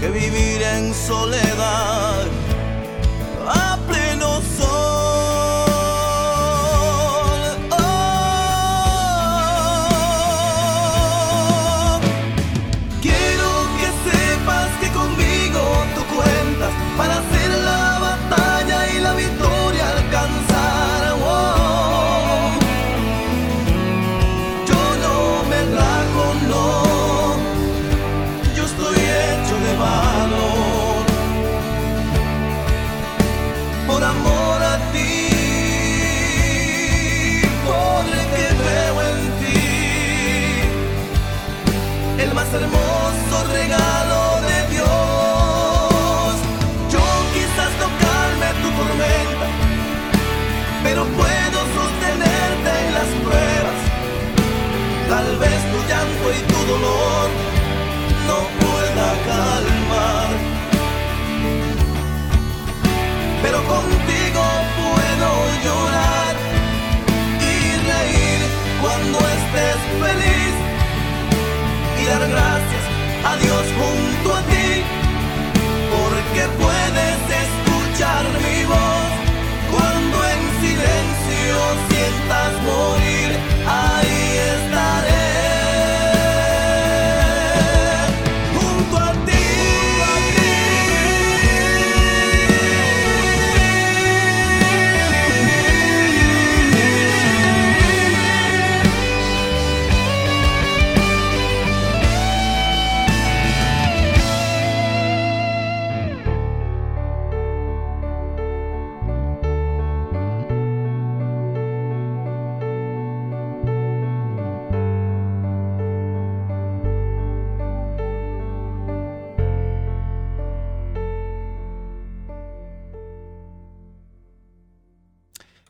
que 0.00 0.08
vivir 0.08 0.62
en 0.62 0.94
soledad 0.94 2.13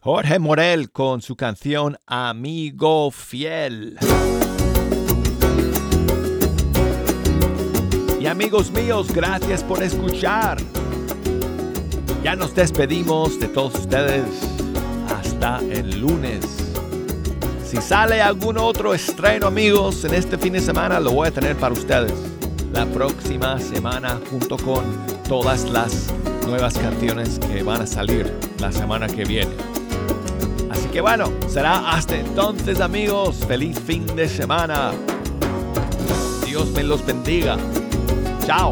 Jorge 0.05 0.39
Morel 0.39 0.91
con 0.91 1.23
su 1.23 1.35
canción 1.35 1.97
Amigo 2.07 3.11
Fiel. 3.11 3.97
Y 8.21 8.27
amigos 8.27 8.71
míos, 8.71 9.11
gracias 9.15 9.65
por 9.65 9.83
escuchar. 9.83 10.59
Ya 12.23 12.37
nos 12.37 12.55
despedimos 12.55 13.41
de 13.41 13.49
todos 13.49 13.77
ustedes 13.77 14.27
hasta 15.09 15.61
el 15.61 15.99
lunes. 15.99 16.45
Si 17.65 17.79
sale 17.79 18.21
algún 18.21 18.59
otro 18.59 18.93
estreno, 18.93 19.47
amigos, 19.47 20.05
en 20.05 20.13
este 20.13 20.37
fin 20.37 20.53
de 20.53 20.61
semana, 20.61 21.01
lo 21.01 21.13
voy 21.13 21.29
a 21.29 21.31
tener 21.31 21.57
para 21.57 21.73
ustedes 21.73 22.13
la 22.75 22.85
próxima 22.85 23.59
semana 23.59 24.21
junto 24.31 24.59
con 24.59 24.85
todas 25.27 25.65
las 25.71 26.13
nuevas 26.47 26.75
canciones 26.77 27.39
que 27.39 27.63
van 27.63 27.81
a 27.81 27.87
salir 27.87 28.31
la 28.59 28.71
semana 28.71 29.07
que 29.07 29.25
viene. 29.25 29.74
Que 30.95 31.01
bueno, 31.01 31.25
será 31.49 31.91
hasta 31.91 32.15
entonces 32.15 32.81
amigos. 32.81 33.45
Feliz 33.49 33.77
fin 33.81 34.07
de 34.15 34.29
semana. 34.29 34.93
Dios 36.47 36.71
me 36.71 36.85
los 36.85 37.05
bendiga. 37.05 37.57
Chao. 38.47 38.71